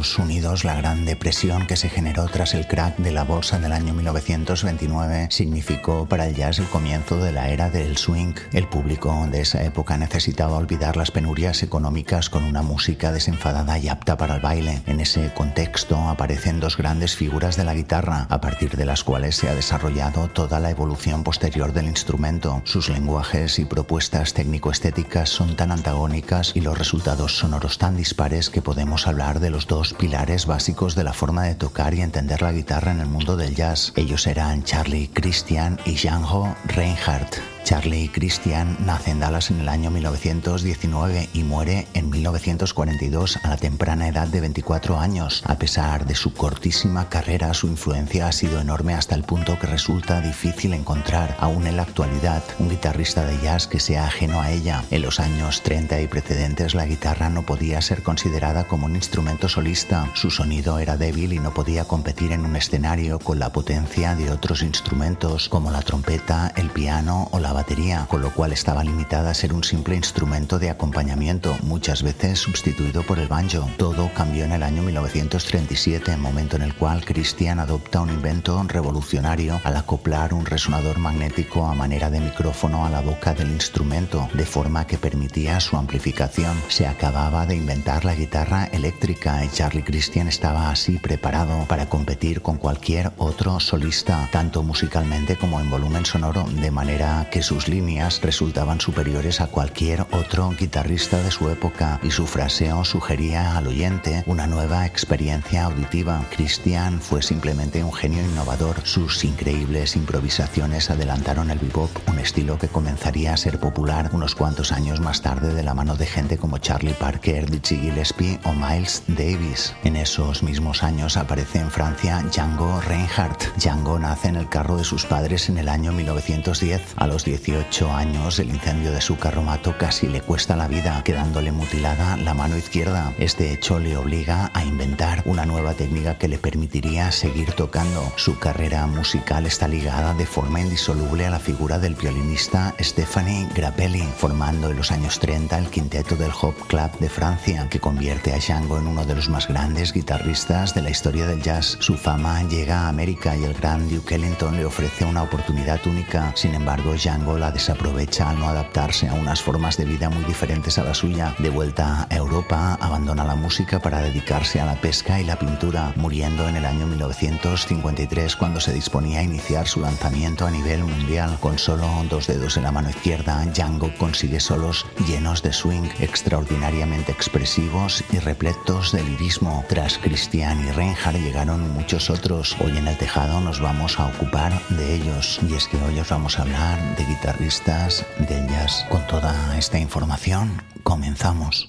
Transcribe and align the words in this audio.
Estados 0.00 0.18
Unidos, 0.18 0.64
la 0.64 0.76
gran 0.76 1.04
depresión 1.04 1.66
que 1.66 1.76
se 1.76 1.90
generó 1.90 2.26
tras 2.26 2.54
el 2.54 2.66
crack 2.66 2.96
de 2.96 3.12
la 3.12 3.24
bolsa 3.24 3.58
del 3.58 3.72
año 3.72 3.92
1929 3.92 5.28
significó 5.30 6.06
para 6.06 6.26
el 6.26 6.34
jazz 6.34 6.58
el 6.58 6.68
comienzo 6.68 7.18
de 7.18 7.32
la 7.32 7.50
era 7.50 7.68
del 7.68 7.98
swing. 7.98 8.32
El 8.54 8.66
público 8.66 9.14
de 9.30 9.42
esa 9.42 9.62
época 9.62 9.98
necesitaba 9.98 10.56
olvidar 10.56 10.96
las 10.96 11.10
penurias 11.10 11.62
económicas 11.62 12.30
con 12.30 12.44
una 12.44 12.62
música 12.62 13.12
desenfadada 13.12 13.78
y 13.78 13.88
apta 13.88 14.16
para 14.16 14.36
el 14.36 14.40
baile. 14.40 14.80
En 14.86 15.00
ese 15.00 15.34
contexto 15.34 15.98
aparecen 15.98 16.60
dos 16.60 16.78
grandes 16.78 17.14
figuras 17.14 17.56
de 17.56 17.64
la 17.64 17.74
guitarra, 17.74 18.26
a 18.30 18.40
partir 18.40 18.76
de 18.76 18.86
las 18.86 19.04
cuales 19.04 19.36
se 19.36 19.50
ha 19.50 19.54
desarrollado 19.54 20.28
toda 20.28 20.60
la 20.60 20.70
evolución 20.70 21.24
posterior 21.24 21.74
del 21.74 21.88
instrumento. 21.88 22.62
Sus 22.64 22.88
lenguajes 22.88 23.58
y 23.58 23.66
propuestas 23.66 24.32
técnico-estéticas 24.32 25.28
son 25.28 25.56
tan 25.56 25.72
antagónicas 25.72 26.52
y 26.54 26.62
los 26.62 26.78
resultados 26.78 27.36
sonoros 27.36 27.76
tan 27.76 27.98
dispares 27.98 28.48
que 28.48 28.62
podemos 28.62 29.06
hablar 29.06 29.40
de 29.40 29.50
los 29.50 29.66
dos 29.66 29.89
pilares 29.92 30.46
básicos 30.46 30.94
de 30.94 31.04
la 31.04 31.12
forma 31.12 31.44
de 31.44 31.54
tocar 31.54 31.94
y 31.94 32.00
entender 32.00 32.42
la 32.42 32.52
guitarra 32.52 32.92
en 32.92 33.00
el 33.00 33.08
mundo 33.08 33.36
del 33.36 33.54
jazz. 33.54 33.92
Ellos 33.96 34.26
eran 34.26 34.64
Charlie 34.64 35.10
Christian 35.12 35.78
y 35.84 35.94
Django 35.94 36.54
Reinhardt. 36.66 37.49
Charlie 37.64 38.08
Christian 38.08 38.76
nace 38.84 39.10
en 39.10 39.20
Dallas 39.20 39.50
en 39.50 39.60
el 39.60 39.68
año 39.68 39.90
1919 39.90 41.28
y 41.32 41.42
muere 41.44 41.86
en 41.94 42.10
1942 42.10 43.38
a 43.42 43.48
la 43.48 43.56
temprana 43.56 44.08
edad 44.08 44.28
de 44.28 44.40
24 44.40 44.98
años. 44.98 45.42
A 45.46 45.56
pesar 45.56 46.06
de 46.06 46.14
su 46.14 46.32
cortísima 46.32 47.08
carrera, 47.08 47.54
su 47.54 47.66
influencia 47.68 48.26
ha 48.26 48.32
sido 48.32 48.60
enorme 48.60 48.94
hasta 48.94 49.14
el 49.14 49.24
punto 49.24 49.58
que 49.58 49.66
resulta 49.66 50.20
difícil 50.20 50.74
encontrar, 50.74 51.36
aún 51.38 51.66
en 51.66 51.76
la 51.76 51.82
actualidad, 51.82 52.42
un 52.58 52.70
guitarrista 52.70 53.24
de 53.24 53.38
jazz 53.40 53.66
que 53.66 53.80
sea 53.80 54.06
ajeno 54.06 54.40
a 54.40 54.50
ella. 54.50 54.84
En 54.90 55.02
los 55.02 55.20
años 55.20 55.62
30 55.62 56.00
y 56.00 56.08
precedentes, 56.08 56.74
la 56.74 56.86
guitarra 56.86 57.28
no 57.28 57.42
podía 57.42 57.80
ser 57.82 58.02
considerada 58.02 58.66
como 58.66 58.86
un 58.86 58.96
instrumento 58.96 59.48
solista. 59.48 60.10
Su 60.14 60.30
sonido 60.30 60.78
era 60.78 60.96
débil 60.96 61.32
y 61.32 61.38
no 61.38 61.54
podía 61.54 61.84
competir 61.84 62.32
en 62.32 62.44
un 62.44 62.56
escenario 62.56 63.18
con 63.18 63.38
la 63.38 63.52
potencia 63.52 64.14
de 64.14 64.30
otros 64.30 64.62
instrumentos 64.62 65.48
como 65.48 65.70
la 65.70 65.82
trompeta, 65.82 66.52
el 66.56 66.70
piano 66.70 67.28
o 67.30 67.38
la 67.38 67.49
batería, 67.52 68.06
con 68.08 68.22
lo 68.22 68.32
cual 68.32 68.52
estaba 68.52 68.84
limitada 68.84 69.30
a 69.30 69.34
ser 69.34 69.52
un 69.52 69.64
simple 69.64 69.96
instrumento 69.96 70.58
de 70.58 70.70
acompañamiento, 70.70 71.56
muchas 71.62 72.02
veces 72.02 72.38
sustituido 72.38 73.02
por 73.02 73.18
el 73.18 73.28
banjo. 73.28 73.68
Todo 73.76 74.10
cambió 74.14 74.44
en 74.44 74.52
el 74.52 74.62
año 74.62 74.82
1937, 74.82 76.16
momento 76.16 76.56
en 76.56 76.62
el 76.62 76.74
cual 76.74 77.04
Christian 77.04 77.58
adopta 77.58 78.00
un 78.00 78.10
invento 78.10 78.62
revolucionario 78.68 79.60
al 79.64 79.76
acoplar 79.76 80.34
un 80.34 80.46
resonador 80.46 80.98
magnético 80.98 81.66
a 81.66 81.74
manera 81.74 82.10
de 82.10 82.20
micrófono 82.20 82.84
a 82.84 82.90
la 82.90 83.00
boca 83.00 83.34
del 83.34 83.50
instrumento, 83.50 84.28
de 84.34 84.44
forma 84.44 84.86
que 84.86 84.98
permitía 84.98 85.60
su 85.60 85.76
amplificación. 85.76 86.56
Se 86.68 86.86
acababa 86.86 87.46
de 87.46 87.56
inventar 87.56 88.04
la 88.04 88.14
guitarra 88.14 88.66
eléctrica 88.66 89.44
y 89.44 89.48
Charlie 89.48 89.84
Christian 89.84 90.28
estaba 90.28 90.70
así 90.70 90.98
preparado 90.98 91.64
para 91.66 91.88
competir 91.88 92.42
con 92.42 92.56
cualquier 92.56 93.12
otro 93.16 93.60
solista, 93.60 94.28
tanto 94.32 94.62
musicalmente 94.62 95.36
como 95.36 95.60
en 95.60 95.70
volumen 95.70 96.04
sonoro, 96.04 96.44
de 96.44 96.70
manera 96.70 97.28
que 97.30 97.39
sus 97.42 97.68
líneas 97.68 98.20
resultaban 98.22 98.80
superiores 98.80 99.40
a 99.40 99.46
cualquier 99.46 100.02
otro 100.12 100.50
guitarrista 100.58 101.22
de 101.22 101.30
su 101.30 101.48
época 101.48 102.00
y 102.02 102.10
su 102.10 102.26
fraseo 102.26 102.84
sugería 102.84 103.56
al 103.56 103.66
oyente 103.66 104.22
una 104.26 104.46
nueva 104.46 104.86
experiencia 104.86 105.64
auditiva. 105.64 106.24
Christian 106.34 107.00
fue 107.00 107.22
simplemente 107.22 107.82
un 107.82 107.92
genio 107.92 108.24
innovador. 108.24 108.76
Sus 108.84 109.24
increíbles 109.24 109.96
improvisaciones 109.96 110.90
adelantaron 110.90 111.50
el 111.50 111.58
bebop, 111.58 111.90
un 112.08 112.18
estilo 112.18 112.58
que 112.58 112.68
comenzaría 112.68 113.34
a 113.34 113.36
ser 113.36 113.58
popular 113.58 114.10
unos 114.12 114.34
cuantos 114.34 114.72
años 114.72 115.00
más 115.00 115.22
tarde 115.22 115.54
de 115.54 115.62
la 115.62 115.74
mano 115.74 115.96
de 115.96 116.06
gente 116.06 116.38
como 116.38 116.58
Charlie 116.58 116.94
Parker, 116.94 117.50
Dizzy 117.50 117.76
Gillespie 117.78 118.40
o 118.44 118.52
Miles 118.52 119.02
Davis. 119.08 119.74
En 119.84 119.96
esos 119.96 120.42
mismos 120.42 120.82
años 120.82 121.16
aparece 121.16 121.58
en 121.58 121.70
Francia 121.70 122.22
Django 122.22 122.80
Reinhardt. 122.82 123.56
Django 123.56 123.98
nace 123.98 124.28
en 124.28 124.36
el 124.36 124.48
carro 124.48 124.76
de 124.76 124.84
sus 124.84 125.04
padres 125.04 125.48
en 125.48 125.58
el 125.58 125.68
año 125.68 125.92
1910. 125.92 126.94
A 126.96 127.06
los 127.06 127.24
18 127.30 127.92
años, 127.92 128.40
el 128.40 128.50
incendio 128.50 128.90
de 128.90 129.00
su 129.00 129.16
carromato 129.16 129.78
casi 129.78 130.08
le 130.08 130.20
cuesta 130.20 130.56
la 130.56 130.66
vida, 130.66 131.00
quedándole 131.04 131.52
mutilada 131.52 132.16
la 132.16 132.34
mano 132.34 132.56
izquierda. 132.56 133.14
Este 133.18 133.52
hecho 133.52 133.78
le 133.78 133.96
obliga 133.96 134.50
a 134.52 134.64
inventar 134.64 135.22
una 135.26 135.46
nueva 135.46 135.74
técnica 135.74 136.18
que 136.18 136.26
le 136.26 136.38
permitiría 136.38 137.12
seguir 137.12 137.52
tocando. 137.52 138.12
Su 138.16 138.40
carrera 138.40 138.84
musical 138.88 139.46
está 139.46 139.68
ligada 139.68 140.12
de 140.14 140.26
forma 140.26 140.60
indisoluble 140.60 141.24
a 141.24 141.30
la 141.30 141.38
figura 141.38 141.78
del 141.78 141.94
violinista 141.94 142.74
Stephanie 142.80 143.46
Grappelli, 143.54 144.02
formando 144.16 144.68
en 144.68 144.78
los 144.78 144.90
años 144.90 145.20
30 145.20 145.56
el 145.56 145.70
quinteto 145.70 146.16
del 146.16 146.32
Hop 146.42 146.56
Club 146.66 146.98
de 146.98 147.08
Francia, 147.08 147.68
que 147.70 147.78
convierte 147.78 148.32
a 148.32 148.38
Django 148.38 148.76
en 148.78 148.88
uno 148.88 149.04
de 149.04 149.14
los 149.14 149.28
más 149.28 149.46
grandes 149.46 149.92
guitarristas 149.92 150.74
de 150.74 150.82
la 150.82 150.90
historia 150.90 151.28
del 151.28 151.42
jazz. 151.42 151.76
Su 151.78 151.96
fama 151.96 152.42
llega 152.48 152.80
a 152.80 152.88
América 152.88 153.36
y 153.36 153.44
el 153.44 153.54
gran 153.54 153.88
Duke 153.88 154.16
Ellington 154.16 154.56
le 154.56 154.64
ofrece 154.64 155.04
una 155.04 155.22
oportunidad 155.22 155.86
única. 155.86 156.32
Sin 156.34 156.54
embargo, 156.56 156.94
Django 156.94 157.19
la 157.20 157.52
desaprovecha 157.52 158.30
al 158.30 158.38
no 158.38 158.48
adaptarse 158.48 159.08
a 159.08 159.14
unas 159.14 159.42
formas 159.42 159.76
de 159.76 159.84
vida 159.84 160.10
muy 160.10 160.24
diferentes 160.24 160.78
a 160.78 160.84
la 160.84 160.94
suya. 160.94 161.34
De 161.38 161.50
vuelta 161.50 162.06
a 162.10 162.16
Europa, 162.16 162.76
abandona 162.80 163.24
la 163.24 163.36
música 163.36 163.78
para 163.78 164.00
dedicarse 164.00 164.60
a 164.60 164.66
la 164.66 164.80
pesca 164.80 165.20
y 165.20 165.24
la 165.24 165.38
pintura, 165.38 165.92
muriendo 165.96 166.48
en 166.48 166.56
el 166.56 166.64
año 166.64 166.86
1953 166.86 168.36
cuando 168.36 168.60
se 168.60 168.72
disponía 168.72 169.20
a 169.20 169.22
iniciar 169.22 169.68
su 169.68 169.80
lanzamiento 169.80 170.46
a 170.46 170.50
nivel 170.50 170.82
mundial. 170.82 171.36
Con 171.40 171.58
solo 171.58 171.88
dos 172.08 172.26
dedos 172.26 172.56
en 172.56 172.64
la 172.64 172.72
mano 172.72 172.90
izquierda, 172.90 173.44
Django 173.54 173.92
consigue 173.98 174.40
solos 174.40 174.86
llenos 175.06 175.42
de 175.42 175.52
swing, 175.52 175.88
extraordinariamente 176.00 177.12
expresivos 177.12 178.02
y 178.12 178.18
repletos 178.18 178.92
de 178.92 179.02
lirismo. 179.02 179.64
Tras 179.68 179.98
Christian 179.98 180.66
y 180.66 180.70
Reinhardt 180.72 181.20
llegaron 181.20 181.72
muchos 181.74 182.10
otros. 182.10 182.56
Hoy 182.60 182.76
en 182.78 182.88
el 182.88 182.96
tejado 182.96 183.40
nos 183.40 183.60
vamos 183.60 183.98
a 184.00 184.06
ocupar 184.06 184.52
de 184.70 184.94
ellos. 184.94 185.40
Y 185.48 185.54
es 185.54 185.68
que 185.68 185.76
hoy 185.82 185.98
os 186.00 186.08
vamos 186.08 186.38
a 186.38 186.42
hablar 186.42 186.96
de 186.96 187.09
guitarristas 187.10 188.06
de 188.28 188.46
jazz. 188.46 188.86
Con 188.88 189.04
toda 189.08 189.58
esta 189.58 189.78
información, 189.78 190.62
comenzamos. 190.84 191.68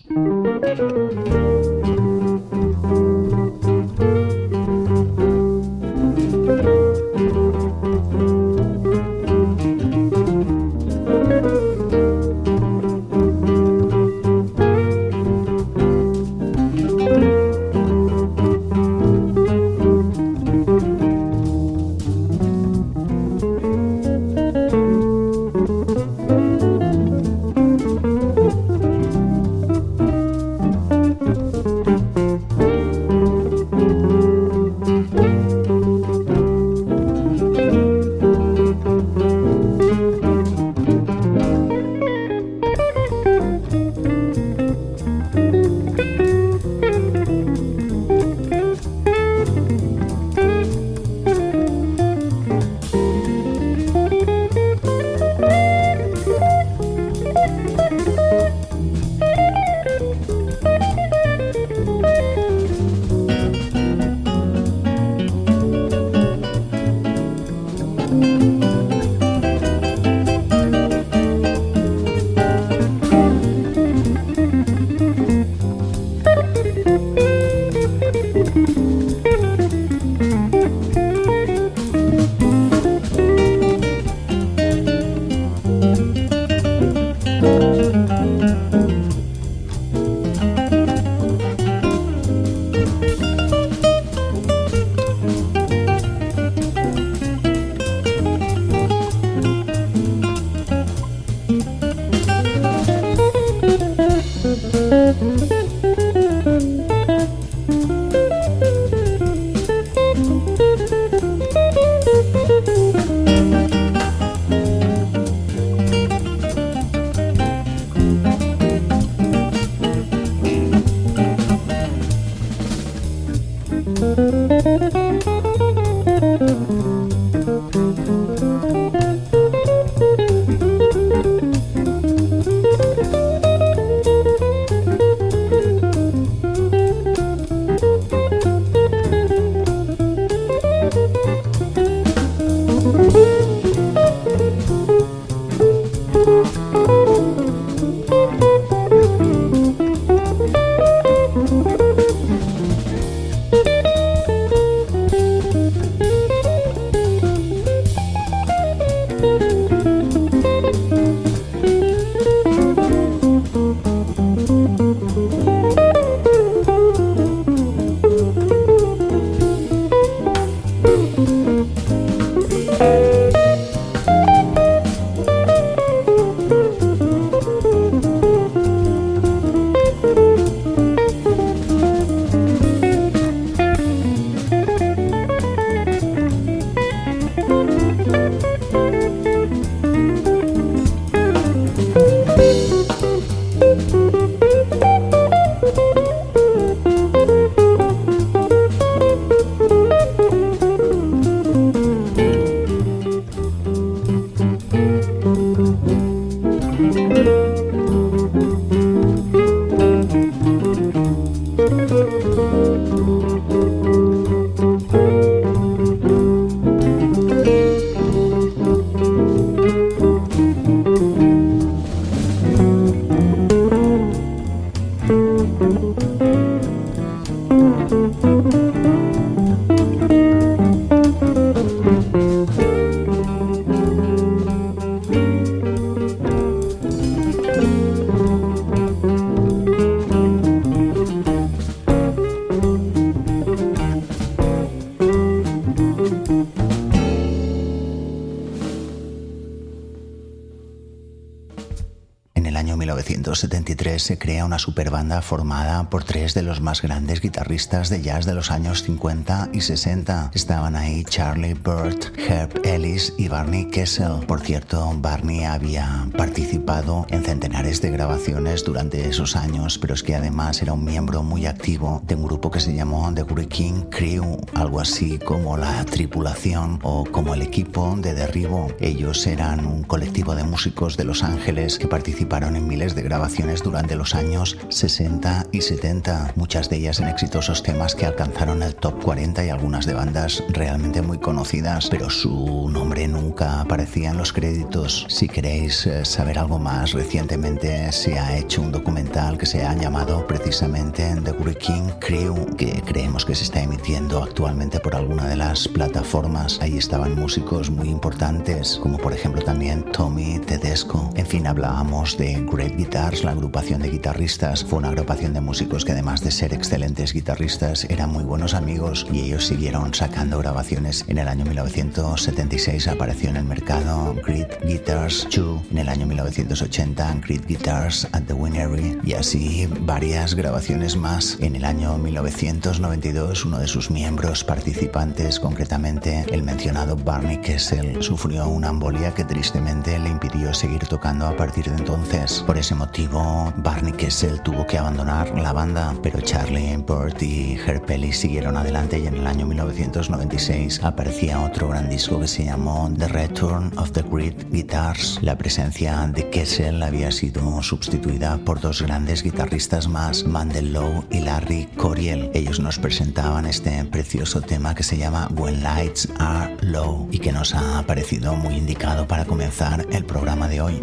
Se 253.99 254.17
crea 254.17 254.45
una 254.45 254.59
superbanda 254.59 255.21
formada 255.21 255.89
por 255.89 256.03
tres 256.03 256.33
de 256.33 256.41
los 256.41 256.61
más 256.61 256.81
grandes 256.81 257.21
guitarristas 257.21 257.89
de 257.89 258.01
jazz 258.01 258.25
de 258.25 258.33
los 258.33 258.51
años 258.51 258.83
50 258.83 259.49
y 259.53 259.61
60. 259.61 260.31
Estaban 260.33 260.75
ahí 260.75 261.03
Charlie 261.03 261.53
Burt, 261.53 262.17
Herb 262.17 262.61
Ellis 262.63 263.13
y 263.17 263.27
Barney 263.27 263.65
Kessel. 263.65 264.25
Por 264.27 264.41
cierto, 264.41 264.91
Barney 264.97 265.43
había 265.43 266.07
participado 266.17 267.05
en 267.09 267.23
centenares 267.23 267.81
de 267.81 267.91
grabaciones 267.91 268.63
durante 268.63 269.07
esos 269.07 269.35
años, 269.35 269.77
pero 269.77 269.93
es 269.93 270.03
que 270.03 270.15
además 270.15 270.61
era 270.61 270.73
un 270.73 270.85
miembro 270.85 271.23
muy 271.23 271.45
activo 271.45 272.01
de 272.05 272.15
un 272.15 272.23
grupo 272.23 272.51
que 272.51 272.59
se 272.59 272.73
llamó 272.73 273.13
The 273.13 273.25
King 273.47 273.83
Crew, 273.89 274.37
algo 274.53 274.79
así 274.79 275.19
como 275.19 275.57
la 275.57 275.83
tripulación 275.85 276.79
o 276.83 277.05
como 277.05 277.33
el 277.33 277.41
equipo 277.41 277.95
de 277.97 278.13
derribo. 278.13 278.67
Ellos 278.79 279.25
eran 279.27 279.65
un 279.65 279.83
colectivo 279.83 280.35
de 280.35 280.43
músicos 280.43 280.97
de 280.97 281.03
Los 281.03 281.23
Ángeles 281.23 281.77
que 281.77 281.87
participaron 281.87 282.50
en 282.55 282.67
miles 282.67 282.95
de 282.95 283.03
grabaciones 283.03 283.63
durante 283.63 283.95
los 283.95 284.15
años 284.15 284.57
60 284.69 285.47
y 285.51 285.61
70, 285.61 286.33
muchas 286.35 286.69
de 286.69 286.77
ellas 286.77 286.99
en 286.99 287.07
exitosos 287.07 287.63
temas 287.63 287.95
que 287.95 288.05
alcanzaron 288.05 288.63
el 288.63 288.75
top 288.75 289.03
40 289.03 289.45
y 289.45 289.49
algunas 289.49 289.85
de 289.85 289.93
bandas 289.93 290.43
realmente 290.49 291.01
muy 291.01 291.19
conocidas, 291.19 291.87
pero 291.89 292.09
su 292.09 292.69
nombre 292.69 293.07
nunca 293.07 293.61
aparecía 293.61 294.11
en 294.11 294.17
los 294.17 294.33
créditos. 294.33 295.05
Si 295.09 295.27
queréis 295.27 295.85
eh, 295.85 296.05
saber 296.05 296.39
algo 296.39 296.59
más, 296.59 296.93
recientemente 296.93 297.91
se 297.91 298.17
ha 298.19 298.37
hecho 298.37 298.61
un 298.61 298.71
documental 298.71 299.37
que 299.37 299.45
se 299.45 299.65
ha 299.65 299.75
llamado 299.75 300.25
precisamente 300.27 301.15
The 301.23 301.55
King 301.55 301.89
Crew, 301.99 302.55
que 302.55 302.81
creemos 302.85 303.25
que 303.25 303.35
se 303.35 303.43
está 303.43 303.61
emitiendo 303.61 304.23
actualmente 304.23 304.79
por 304.79 304.95
alguna 304.95 305.27
de 305.27 305.35
las 305.35 305.67
plataformas. 305.67 306.59
Ahí 306.61 306.77
estaban 306.77 307.15
músicos 307.15 307.69
muy 307.69 307.89
importantes, 307.89 308.79
como 308.81 308.97
por 308.97 309.13
ejemplo 309.13 309.41
también 309.41 309.83
Tommy 309.91 310.39
Tedesco. 310.39 311.09
En 311.15 311.25
fin, 311.25 311.47
hablábamos 311.47 312.17
de 312.17 312.40
Great 312.49 312.75
Guitars, 312.75 313.23
la 313.23 313.31
agrupación 313.31 313.81
de 313.81 313.89
guitarristas. 313.89 314.63
Fue 314.63 314.79
una 314.79 314.89
agrupación 314.89 315.33
de 315.33 315.41
músicos 315.41 315.85
que 315.85 315.91
además 315.91 316.21
de 316.21 316.31
ser 316.31 316.53
excelentes 316.53 317.13
guitarristas 317.13 317.85
eran 317.89 318.11
muy 318.11 318.23
buenos 318.23 318.53
amigos 318.53 319.05
y 319.11 319.21
ellos 319.21 319.47
siguieron 319.47 319.93
sacando 319.93 320.39
grabaciones. 320.39 321.05
En 321.07 321.17
el 321.17 321.27
año 321.27 321.45
1976 321.45 322.87
apareció 322.87 323.29
en 323.29 323.37
el 323.37 323.45
mercado 323.45 324.15
Great 324.25 324.63
Guitars 324.63 325.27
2, 325.35 325.61
en 325.71 325.77
el 325.77 325.89
año 325.89 326.05
1980 326.05 327.21
Great 327.27 327.45
Guitars 327.45 328.07
at 328.11 328.23
the 328.23 328.33
Winery 328.33 328.97
y 329.03 329.13
así 329.13 329.67
varias 329.81 330.35
grabaciones 330.35 330.95
más. 330.95 331.37
En 331.39 331.55
el 331.55 331.65
año 331.65 331.97
1992 331.97 333.45
uno 333.45 333.59
de 333.59 333.67
sus 333.67 333.91
miembros 333.91 334.43
participantes, 334.43 335.39
concretamente 335.39 336.25
el 336.31 336.43
mencionado 336.43 336.95
Barney 336.95 337.37
Kessel, 337.37 338.01
sufrió 338.01 338.47
una 338.47 338.69
embolia 338.69 339.13
que 339.13 339.25
tristemente 339.25 339.97
le 339.99 340.09
impidió 340.09 340.53
seguir 340.53 340.85
tocando 340.87 341.27
a 341.27 341.35
partir 341.35 341.65
de 341.65 341.77
entonces. 341.77 342.30
Por 342.39 342.57
ese 342.57 342.75
motivo, 342.75 343.51
Barney 343.57 343.91
Kessel 343.91 344.41
tuvo 344.41 344.65
que 344.65 344.77
abandonar 344.77 345.37
la 345.37 345.51
banda, 345.51 345.93
pero 346.01 346.21
Charlie 346.21 346.77
Burt 346.77 347.21
y 347.21 347.57
Herb 347.65 347.85
Pelly 347.85 348.13
siguieron 348.13 348.55
adelante 348.55 348.97
y 348.99 349.07
en 349.07 349.17
el 349.17 349.27
año 349.27 349.45
1996 349.45 350.81
aparecía 350.83 351.41
otro 351.41 351.67
gran 351.67 351.89
disco 351.89 352.19
que 352.19 352.27
se 352.27 352.45
llamó 352.45 352.89
The 352.97 353.09
Return 353.09 353.77
of 353.77 353.91
the 353.91 354.03
Great 354.03 354.49
Guitars. 354.49 355.19
La 355.21 355.37
presencia 355.37 356.07
de 356.07 356.29
Kessel 356.29 356.81
había 356.81 357.11
sido 357.11 357.61
sustituida 357.61 358.37
por 358.37 358.61
dos 358.61 358.81
grandes 358.81 359.23
guitarristas 359.23 359.87
más, 359.87 360.23
Mandel 360.23 360.71
Lowe 360.71 361.03
y 361.09 361.19
Larry 361.19 361.67
Coriel. 361.75 362.31
Ellos 362.33 362.59
nos 362.59 362.79
presentaban 362.79 363.45
este 363.45 363.83
precioso 363.85 364.41
tema 364.41 364.73
que 364.73 364.83
se 364.83 364.97
llama 364.97 365.27
When 365.35 365.61
Lights 365.63 366.07
Are 366.17 366.55
Low 366.61 367.09
y 367.11 367.19
que 367.19 367.31
nos 367.31 367.53
ha 367.53 367.83
parecido 367.85 368.35
muy 368.35 368.55
indicado 368.55 369.07
para 369.07 369.25
comenzar 369.25 369.85
el 369.91 370.05
programa 370.05 370.47
de 370.47 370.61
hoy. 370.61 370.79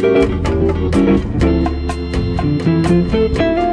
Thank 0.00 0.38
you. 3.38 3.67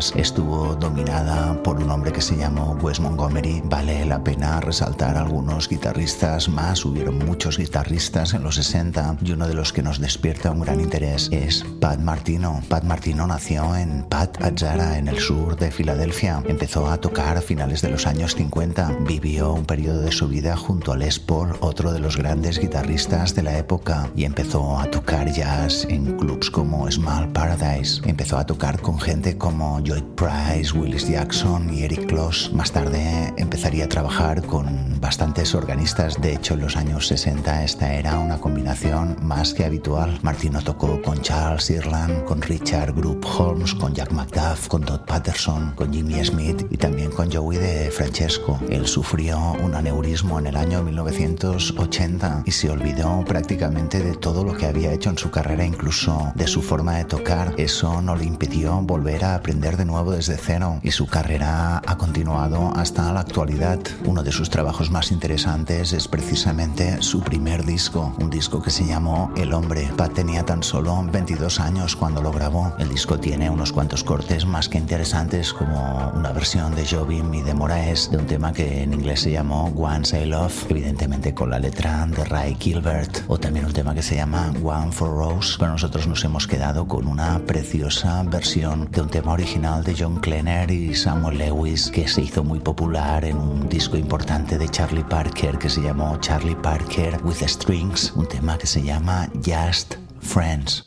Estuvo 0.00 0.49
dominada 0.80 1.62
por 1.62 1.76
un 1.80 1.90
hombre 1.90 2.12
que 2.12 2.22
se 2.22 2.36
llamó 2.36 2.76
Wes 2.82 2.98
Montgomery. 3.00 3.62
Vale 3.64 4.04
la 4.06 4.24
pena 4.24 4.60
resaltar 4.60 5.16
algunos 5.16 5.68
guitarristas 5.68 6.48
más. 6.48 6.84
Hubieron 6.84 7.18
muchos 7.18 7.58
guitarristas 7.58 8.34
en 8.34 8.42
los 8.42 8.56
60 8.56 9.18
y 9.22 9.32
uno 9.32 9.46
de 9.46 9.54
los 9.54 9.72
que 9.72 9.82
nos 9.82 10.00
despierta 10.00 10.50
un 10.50 10.60
gran 10.60 10.80
interés 10.80 11.28
es 11.30 11.64
Pat 11.80 12.00
Martino. 12.00 12.62
Pat 12.68 12.84
Martino 12.84 13.26
nació 13.26 13.76
en 13.76 14.04
Pat 14.04 14.42
Azzara, 14.42 14.98
en 14.98 15.08
el 15.08 15.18
sur 15.18 15.56
de 15.56 15.70
Filadelfia. 15.70 16.42
Empezó 16.48 16.90
a 16.90 16.96
tocar 16.96 17.36
a 17.36 17.42
finales 17.42 17.82
de 17.82 17.90
los 17.90 18.06
años 18.06 18.34
50. 18.34 18.98
Vivió 19.06 19.52
un 19.52 19.66
periodo 19.66 20.00
de 20.00 20.12
su 20.12 20.28
vida 20.28 20.56
junto 20.56 20.92
a 20.92 20.96
Les 20.96 21.18
Paul, 21.18 21.52
otro 21.60 21.92
de 21.92 22.00
los 22.00 22.16
grandes 22.16 22.58
guitarristas 22.58 23.34
de 23.34 23.42
la 23.42 23.58
época, 23.58 24.10
y 24.16 24.24
empezó 24.24 24.78
a 24.78 24.86
tocar 24.86 25.30
jazz 25.30 25.86
en 25.90 26.16
clubs 26.16 26.50
como 26.50 26.90
Small 26.90 27.30
Paradise. 27.32 28.00
Empezó 28.04 28.38
a 28.38 28.46
tocar 28.46 28.80
con 28.80 28.98
gente 28.98 29.36
como 29.36 29.80
Lloyd 29.80 30.04
Price, 30.16 30.69
Willis 30.74 31.08
Jackson 31.08 31.72
y 31.72 31.82
Eric 31.82 32.06
Kloss. 32.06 32.52
Más 32.52 32.72
tarde 32.72 33.32
empezaría 33.36 33.86
a 33.86 33.88
trabajar 33.88 34.42
con 34.42 35.00
bastantes 35.00 35.54
organistas. 35.54 36.20
De 36.20 36.34
hecho, 36.34 36.54
en 36.54 36.60
los 36.60 36.76
años 36.76 37.06
60 37.06 37.64
esta 37.64 37.94
era 37.94 38.18
una 38.18 38.38
combinación 38.38 39.16
más 39.22 39.54
que 39.54 39.64
habitual. 39.64 40.18
Martino 40.22 40.60
tocó 40.62 41.00
con 41.02 41.20
Charles 41.22 41.70
Irland, 41.70 42.24
con 42.24 42.42
Richard 42.42 42.94
Group 42.94 43.26
Holmes, 43.26 43.74
con 43.74 43.94
Jack 43.94 44.12
McDuff, 44.12 44.68
con 44.68 44.82
Todd 44.82 45.00
Patterson, 45.00 45.72
con 45.74 45.92
Jimmy 45.92 46.24
Smith 46.24 46.66
y 46.70 46.76
también 46.76 47.10
con 47.10 47.32
Joey 47.32 47.58
de 47.58 47.90
Francesco. 47.90 48.60
Él 48.68 48.86
sufrió 48.86 49.38
un 49.62 49.74
aneurismo 49.74 50.38
en 50.38 50.46
el 50.46 50.56
año 50.56 50.82
1980 50.82 52.42
y 52.44 52.50
se 52.50 52.70
olvidó 52.70 53.24
prácticamente 53.26 54.00
de 54.00 54.14
todo 54.14 54.44
lo 54.44 54.56
que 54.56 54.66
había 54.66 54.92
hecho 54.92 55.10
en 55.10 55.18
su 55.18 55.30
carrera, 55.30 55.64
incluso 55.64 56.32
de 56.34 56.46
su 56.46 56.62
forma 56.62 56.96
de 56.96 57.04
tocar. 57.04 57.54
Eso 57.56 58.02
no 58.02 58.14
le 58.14 58.24
impidió 58.24 58.80
volver 58.82 59.24
a 59.24 59.34
aprender 59.34 59.76
de 59.76 59.84
nuevo 59.84 60.12
desde 60.12 60.36
cero 60.36 60.59
y 60.82 60.90
su 60.90 61.06
carrera 61.06 61.80
ha 61.86 61.96
continuado 61.96 62.72
hasta 62.76 63.10
la 63.12 63.20
actualidad. 63.20 63.78
Uno 64.04 64.22
de 64.22 64.30
sus 64.30 64.50
trabajos 64.50 64.90
más 64.90 65.10
interesantes 65.10 65.94
es 65.94 66.06
precisamente 66.06 67.00
su 67.00 67.20
primer 67.22 67.64
disco, 67.64 68.14
un 68.20 68.28
disco 68.28 68.60
que 68.60 68.70
se 68.70 68.84
llamó 68.84 69.32
El 69.36 69.54
Hombre. 69.54 69.90
Pat 69.96 70.12
tenía 70.12 70.44
tan 70.44 70.62
solo 70.62 71.02
22 71.10 71.60
años 71.60 71.96
cuando 71.96 72.20
lo 72.20 72.30
grabó. 72.30 72.74
El 72.78 72.90
disco 72.90 73.18
tiene 73.18 73.48
unos 73.48 73.72
cuantos 73.72 74.04
cortes 74.04 74.44
más 74.44 74.68
que 74.68 74.76
interesantes 74.76 75.54
como 75.54 76.12
una 76.14 76.32
versión 76.32 76.74
de 76.74 76.86
Jobim 76.86 77.32
y 77.32 77.42
de 77.42 77.54
Moraes 77.54 78.10
de 78.10 78.18
un 78.18 78.26
tema 78.26 78.52
que 78.52 78.82
en 78.82 78.92
inglés 78.92 79.20
se 79.20 79.30
llamó 79.30 79.72
Once 79.74 80.20
I 80.20 80.26
Love, 80.26 80.66
evidentemente 80.68 81.32
con 81.32 81.48
la 81.48 81.58
letra 81.58 82.06
de 82.06 82.24
Ray 82.24 82.56
Gilbert, 82.60 83.24
o 83.28 83.38
también 83.38 83.64
un 83.64 83.72
tema 83.72 83.94
que 83.94 84.02
se 84.02 84.16
llama 84.16 84.52
One 84.62 84.92
for 84.92 85.08
Rose, 85.08 85.56
pero 85.58 85.72
nosotros 85.72 86.06
nos 86.06 86.22
hemos 86.24 86.46
quedado 86.46 86.86
con 86.86 87.06
una 87.06 87.38
preciosa 87.46 88.22
versión 88.24 88.90
de 88.90 89.00
un 89.00 89.08
tema 89.08 89.32
original 89.32 89.82
de 89.84 89.94
John 89.98 90.20
y 90.50 90.94
Samuel 90.96 91.38
Lewis, 91.38 91.92
que 91.92 92.08
se 92.08 92.22
hizo 92.22 92.42
muy 92.42 92.58
popular 92.58 93.24
en 93.24 93.36
un 93.36 93.68
disco 93.68 93.96
importante 93.96 94.58
de 94.58 94.68
Charlie 94.68 95.04
Parker 95.04 95.56
que 95.58 95.68
se 95.68 95.80
llamó 95.80 96.16
Charlie 96.18 96.56
Parker 96.56 97.20
with 97.22 97.36
Strings, 97.46 98.12
un 98.16 98.26
tema 98.26 98.58
que 98.58 98.66
se 98.66 98.82
llama 98.82 99.28
Just 99.44 99.94
Friends. 100.20 100.86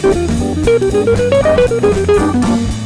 Thank 0.00 0.28
you. 2.68 2.77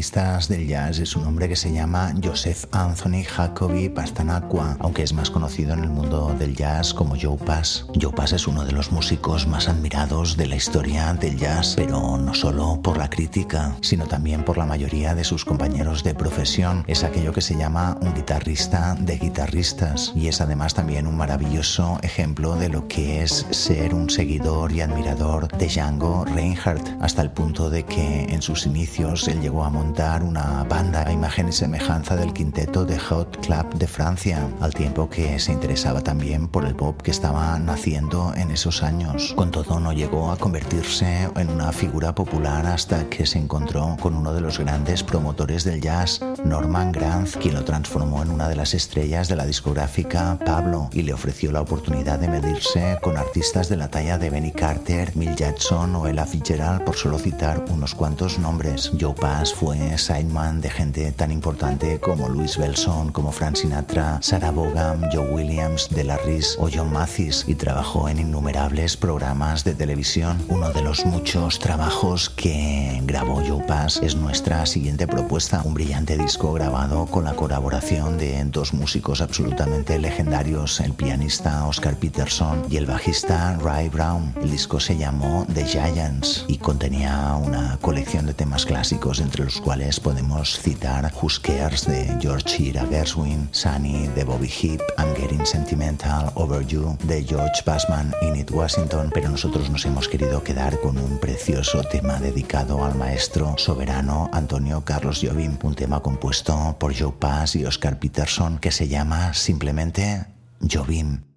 Guitarristas 0.00 0.48
del 0.48 0.66
jazz 0.66 0.98
es 0.98 1.14
un 1.14 1.26
hombre 1.26 1.46
que 1.46 1.56
se 1.56 1.70
llama 1.70 2.14
Joseph 2.24 2.64
Anthony 2.72 3.22
Jacobi 3.22 3.90
Pastanacqua, 3.90 4.78
aunque 4.80 5.02
es 5.02 5.12
más 5.12 5.30
conocido 5.30 5.74
en 5.74 5.80
el 5.80 5.90
mundo 5.90 6.34
del 6.38 6.56
jazz 6.56 6.94
como 6.94 7.16
Joe 7.20 7.36
Pass. 7.36 7.84
Joe 8.00 8.10
Pass 8.10 8.32
es 8.32 8.46
uno 8.46 8.64
de 8.64 8.72
los 8.72 8.92
músicos 8.92 9.46
más 9.46 9.68
admirados 9.68 10.38
de 10.38 10.46
la 10.46 10.56
historia 10.56 11.12
del 11.12 11.36
jazz, 11.36 11.74
pero 11.76 12.16
no 12.16 12.32
solo 12.32 12.80
por 12.82 12.96
la 12.96 13.10
crítica, 13.10 13.76
sino 13.82 14.06
también 14.06 14.42
por 14.42 14.56
la 14.56 14.64
mayoría 14.64 15.14
de 15.14 15.22
sus 15.22 15.44
compañeros 15.44 16.02
de 16.02 16.14
profesión. 16.14 16.82
Es 16.86 17.04
aquello 17.04 17.34
que 17.34 17.42
se 17.42 17.58
llama 17.58 17.98
un 18.00 18.14
guitarrista 18.14 18.96
de 18.98 19.18
guitarristas 19.18 20.12
y 20.16 20.28
es 20.28 20.40
además 20.40 20.72
también 20.72 21.06
un 21.06 21.18
maravilloso 21.18 21.98
ejemplo 22.02 22.56
de 22.56 22.70
lo 22.70 22.88
que 22.88 23.22
es 23.22 23.46
ser 23.50 23.92
un 23.92 24.08
seguidor 24.08 24.72
y 24.72 24.80
admirador 24.80 25.48
de 25.58 25.66
Django 25.66 26.24
Reinhardt, 26.24 26.88
hasta 27.02 27.20
el 27.20 27.32
punto 27.32 27.68
de 27.68 27.84
que 27.84 28.22
en 28.30 28.40
sus 28.40 28.64
inicios 28.64 29.28
él 29.28 29.42
llegó 29.42 29.62
a 29.62 29.68
montar 29.68 29.89
una 29.90 30.62
banda 30.64 31.04
a 31.06 31.12
imagen 31.12 31.48
y 31.48 31.52
semejanza 31.52 32.14
del 32.14 32.32
quinteto 32.32 32.84
de 32.84 32.96
Hot 32.98 33.44
Club 33.44 33.74
de 33.74 33.88
Francia, 33.88 34.48
al 34.60 34.72
tiempo 34.72 35.10
que 35.10 35.38
se 35.40 35.52
interesaba 35.52 36.00
también 36.00 36.46
por 36.46 36.64
el 36.64 36.76
pop 36.76 37.02
que 37.02 37.10
estaba 37.10 37.58
naciendo 37.58 38.32
en 38.36 38.52
esos 38.52 38.84
años. 38.84 39.34
Con 39.34 39.50
todo 39.50 39.80
no 39.80 39.92
llegó 39.92 40.30
a 40.30 40.36
convertirse 40.36 41.28
en 41.34 41.50
una 41.50 41.72
figura 41.72 42.14
popular 42.14 42.66
hasta 42.66 43.10
que 43.10 43.26
se 43.26 43.38
encontró 43.38 43.96
con 44.00 44.14
uno 44.14 44.32
de 44.32 44.40
los 44.40 44.60
grandes 44.60 45.02
promotores 45.02 45.64
del 45.64 45.80
jazz, 45.80 46.20
Norman 46.44 46.92
Granz, 46.92 47.36
quien 47.36 47.54
lo 47.54 47.64
transformó 47.64 48.22
en 48.22 48.30
una 48.30 48.48
de 48.48 48.56
las 48.56 48.74
estrellas 48.74 49.28
de 49.28 49.36
la 49.36 49.44
discográfica 49.44 50.38
Pablo 50.46 50.88
y 50.92 51.02
le 51.02 51.12
ofreció 51.12 51.50
la 51.50 51.62
oportunidad 51.62 52.20
de 52.20 52.28
medirse 52.28 52.96
con 53.02 53.16
artistas 53.16 53.68
de 53.68 53.76
la 53.76 53.88
talla 53.88 54.18
de 54.18 54.30
Benny 54.30 54.52
Carter, 54.52 55.16
Mill 55.16 55.34
Jackson 55.34 55.96
o 55.96 56.06
Ella 56.06 56.26
Fitzgerald, 56.26 56.84
por 56.84 56.94
solo 56.94 57.18
citar 57.18 57.64
unos 57.70 57.94
cuantos 57.94 58.38
nombres. 58.38 58.92
Joe 58.98 59.14
Pass 59.14 59.52
fue 59.52 59.79
sideman 59.98 60.60
de 60.60 60.70
gente 60.70 61.12
tan 61.12 61.30
importante 61.30 61.98
como 62.00 62.28
Louis 62.28 62.56
Belson, 62.56 63.12
como 63.12 63.32
Frank 63.32 63.56
Sinatra, 63.56 64.18
Sarah 64.22 64.50
Vaughan, 64.50 65.08
Joe 65.12 65.32
Williams, 65.32 65.88
Della 65.90 66.16
Reese 66.18 66.56
o 66.58 66.68
John 66.72 66.92
Mathis 66.92 67.44
y 67.46 67.54
trabajó 67.54 68.08
en 68.08 68.18
innumerables 68.18 68.96
programas 68.96 69.64
de 69.64 69.74
televisión. 69.74 70.38
Uno 70.48 70.70
de 70.70 70.82
los 70.82 71.04
muchos 71.06 71.58
trabajos 71.58 72.30
que 72.30 73.00
grabó 73.04 73.42
Joe 73.46 73.64
Pass 73.66 74.00
es 74.02 74.14
nuestra 74.14 74.66
siguiente 74.66 75.06
propuesta, 75.06 75.62
un 75.64 75.74
brillante 75.74 76.16
disco 76.16 76.52
grabado 76.52 77.06
con 77.06 77.24
la 77.24 77.34
colaboración 77.34 78.18
de 78.18 78.44
dos 78.44 78.74
músicos 78.74 79.20
absolutamente 79.20 79.98
legendarios, 79.98 80.80
el 80.80 80.92
pianista 80.92 81.66
Oscar 81.66 81.96
Peterson 81.96 82.64
y 82.70 82.76
el 82.76 82.86
bajista 82.86 83.56
Ray 83.62 83.88
Brown. 83.88 84.34
El 84.42 84.50
disco 84.50 84.80
se 84.80 84.96
llamó 84.96 85.46
The 85.52 85.64
Giants 85.64 86.44
y 86.48 86.58
contenía 86.58 87.34
una 87.34 87.78
colección 87.80 88.26
de 88.26 88.34
temas 88.34 88.66
clásicos 88.66 89.20
entre 89.20 89.44
los 89.44 89.60
cuales 89.60 89.69
podemos 90.00 90.58
citar 90.58 91.12
Who 91.22 91.28
Cares 91.42 91.86
de 91.86 92.16
George 92.20 92.60
Ira 92.60 92.84
Gershwin, 92.90 93.48
Sunny 93.52 94.08
de 94.16 94.24
Bobby 94.24 94.48
Heap, 94.48 94.80
I'm 94.98 95.14
Getting 95.14 95.46
Sentimental, 95.46 96.32
Over 96.34 96.66
You 96.66 96.98
de 97.04 97.22
George 97.22 97.62
Bassman 97.64 98.12
y 98.20 98.32
Nit 98.32 98.50
Washington, 98.50 99.10
pero 99.14 99.28
nosotros 99.28 99.70
nos 99.70 99.86
hemos 99.86 100.08
querido 100.08 100.42
quedar 100.42 100.80
con 100.80 100.98
un 100.98 101.20
precioso 101.20 101.84
tema 101.84 102.18
dedicado 102.18 102.84
al 102.84 102.96
maestro 102.96 103.54
soberano 103.58 104.28
Antonio 104.32 104.84
Carlos 104.84 105.20
Jobim, 105.22 105.56
un 105.62 105.76
tema 105.76 106.00
compuesto 106.00 106.76
por 106.80 106.92
Joe 106.92 107.12
Pass 107.12 107.54
y 107.54 107.64
Oscar 107.64 108.00
Peterson 108.00 108.58
que 108.58 108.72
se 108.72 108.88
llama 108.88 109.34
simplemente 109.34 110.26
Jobim. 110.68 111.29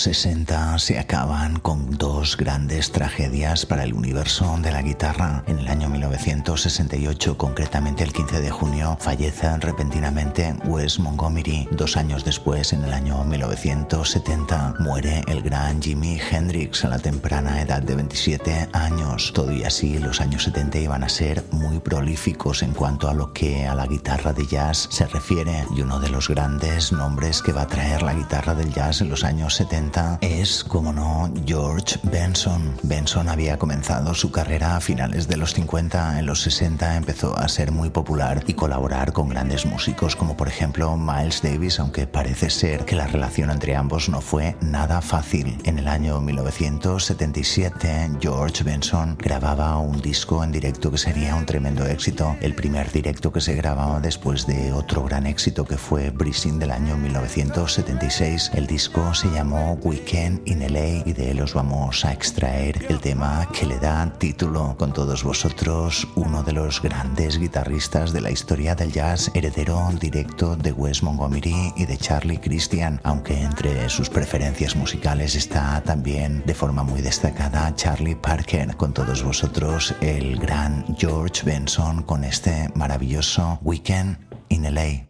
60 0.00 0.78
se 0.78 0.98
acaban 0.98 1.60
con 1.60 1.98
dos 1.98 2.09
grandes 2.20 2.92
tragedias 2.92 3.64
para 3.64 3.84
el 3.84 3.94
universo 3.94 4.58
de 4.60 4.70
la 4.70 4.82
guitarra. 4.82 5.42
En 5.46 5.58
el 5.58 5.68
año 5.68 5.88
1968, 5.88 7.38
concretamente 7.38 8.04
el 8.04 8.12
15 8.12 8.40
de 8.42 8.50
junio, 8.50 8.98
fallece 9.00 9.56
repentinamente 9.56 10.54
Wes 10.66 10.98
Montgomery. 10.98 11.66
Dos 11.70 11.96
años 11.96 12.24
después, 12.24 12.74
en 12.74 12.84
el 12.84 12.92
año 12.92 13.24
1970, 13.24 14.74
muere 14.80 15.22
el 15.28 15.40
gran 15.40 15.80
Jimi 15.80 16.20
Hendrix 16.20 16.84
a 16.84 16.88
la 16.88 16.98
temprana 16.98 17.62
edad 17.62 17.80
de 17.80 17.94
27 17.94 18.68
años. 18.74 19.32
Todo 19.34 19.52
y 19.52 19.64
así, 19.64 19.98
los 19.98 20.20
años 20.20 20.44
70 20.44 20.78
iban 20.78 21.04
a 21.04 21.08
ser 21.08 21.42
muy 21.52 21.78
prolíficos 21.78 22.62
en 22.62 22.74
cuanto 22.74 23.08
a 23.08 23.14
lo 23.14 23.32
que 23.32 23.66
a 23.66 23.74
la 23.74 23.86
guitarra 23.86 24.34
de 24.34 24.46
jazz 24.46 24.88
se 24.90 25.06
refiere 25.06 25.64
y 25.74 25.80
uno 25.80 25.98
de 25.98 26.10
los 26.10 26.28
grandes 26.28 26.92
nombres 26.92 27.40
que 27.40 27.52
va 27.52 27.62
a 27.62 27.66
traer 27.66 28.02
la 28.02 28.12
guitarra 28.12 28.54
del 28.54 28.72
jazz 28.72 29.00
en 29.00 29.08
los 29.08 29.24
años 29.24 29.54
70 29.54 30.18
es, 30.20 30.64
como 30.64 30.92
no, 30.92 31.32
George 31.46 31.98
Benson. 32.10 32.74
Benson 32.82 33.28
había 33.28 33.56
comenzado 33.56 34.14
su 34.14 34.32
carrera 34.32 34.76
a 34.76 34.80
finales 34.80 35.28
de 35.28 35.36
los 35.36 35.54
50, 35.54 36.18
en 36.18 36.26
los 36.26 36.40
60 36.42 36.96
empezó 36.96 37.36
a 37.38 37.46
ser 37.48 37.70
muy 37.70 37.90
popular 37.90 38.42
y 38.48 38.54
colaborar 38.54 39.12
con 39.12 39.28
grandes 39.28 39.64
músicos 39.64 40.16
como 40.16 40.36
por 40.36 40.48
ejemplo 40.48 40.96
Miles 40.96 41.40
Davis, 41.42 41.78
aunque 41.78 42.08
parece 42.08 42.50
ser 42.50 42.84
que 42.84 42.96
la 42.96 43.06
relación 43.06 43.50
entre 43.50 43.76
ambos 43.76 44.08
no 44.08 44.20
fue 44.20 44.56
nada 44.60 45.00
fácil. 45.02 45.58
En 45.64 45.78
el 45.78 45.86
año 45.86 46.20
1977, 46.20 48.18
George 48.20 48.64
Benson 48.64 49.16
grababa 49.16 49.78
un 49.78 50.00
disco 50.00 50.42
en 50.42 50.50
directo 50.50 50.90
que 50.90 50.98
sería 50.98 51.36
un 51.36 51.46
tremendo 51.46 51.86
éxito, 51.86 52.36
el 52.40 52.56
primer 52.56 52.90
directo 52.90 53.32
que 53.32 53.40
se 53.40 53.54
grababa 53.54 54.00
después 54.00 54.46
de 54.46 54.72
otro 54.72 55.04
gran 55.04 55.26
éxito 55.26 55.64
que 55.64 55.76
fue 55.76 56.10
Breezing 56.10 56.58
del 56.58 56.72
año 56.72 56.96
1976. 56.96 58.50
El 58.54 58.66
disco 58.66 59.14
se 59.14 59.30
llamó 59.30 59.74
Weekend 59.82 60.40
in 60.46 60.60
LA 60.60 61.06
y 61.06 61.12
de 61.12 61.30
él 61.30 61.40
os 61.42 61.54
vamos 61.54 61.99
a 62.04 62.12
extraer 62.12 62.86
el 62.88 63.00
tema 63.00 63.48
que 63.52 63.66
le 63.66 63.78
da 63.78 64.12
título 64.18 64.76
con 64.78 64.92
todos 64.92 65.24
vosotros, 65.24 66.06
uno 66.14 66.42
de 66.42 66.52
los 66.52 66.80
grandes 66.80 67.38
guitarristas 67.38 68.12
de 68.12 68.20
la 68.20 68.30
historia 68.30 68.74
del 68.74 68.92
jazz, 68.92 69.30
heredero 69.34 69.90
directo 70.00 70.56
de 70.56 70.72
Wes 70.72 71.02
Montgomery 71.02 71.72
y 71.76 71.84
de 71.86 71.96
Charlie 71.96 72.38
Christian, 72.38 73.00
aunque 73.02 73.40
entre 73.40 73.88
sus 73.88 74.08
preferencias 74.08 74.76
musicales 74.76 75.34
está 75.34 75.82
también 75.82 76.42
de 76.46 76.54
forma 76.54 76.82
muy 76.82 77.02
destacada 77.02 77.74
Charlie 77.74 78.14
Parker. 78.14 78.76
Con 78.76 78.92
todos 78.94 79.22
vosotros, 79.22 79.94
el 80.00 80.38
gran 80.38 80.84
George 80.96 81.42
Benson 81.44 82.02
con 82.02 82.24
este 82.24 82.70
maravilloso 82.74 83.58
Weekend 83.62 84.16
in 84.48 84.74
LA. 84.74 85.09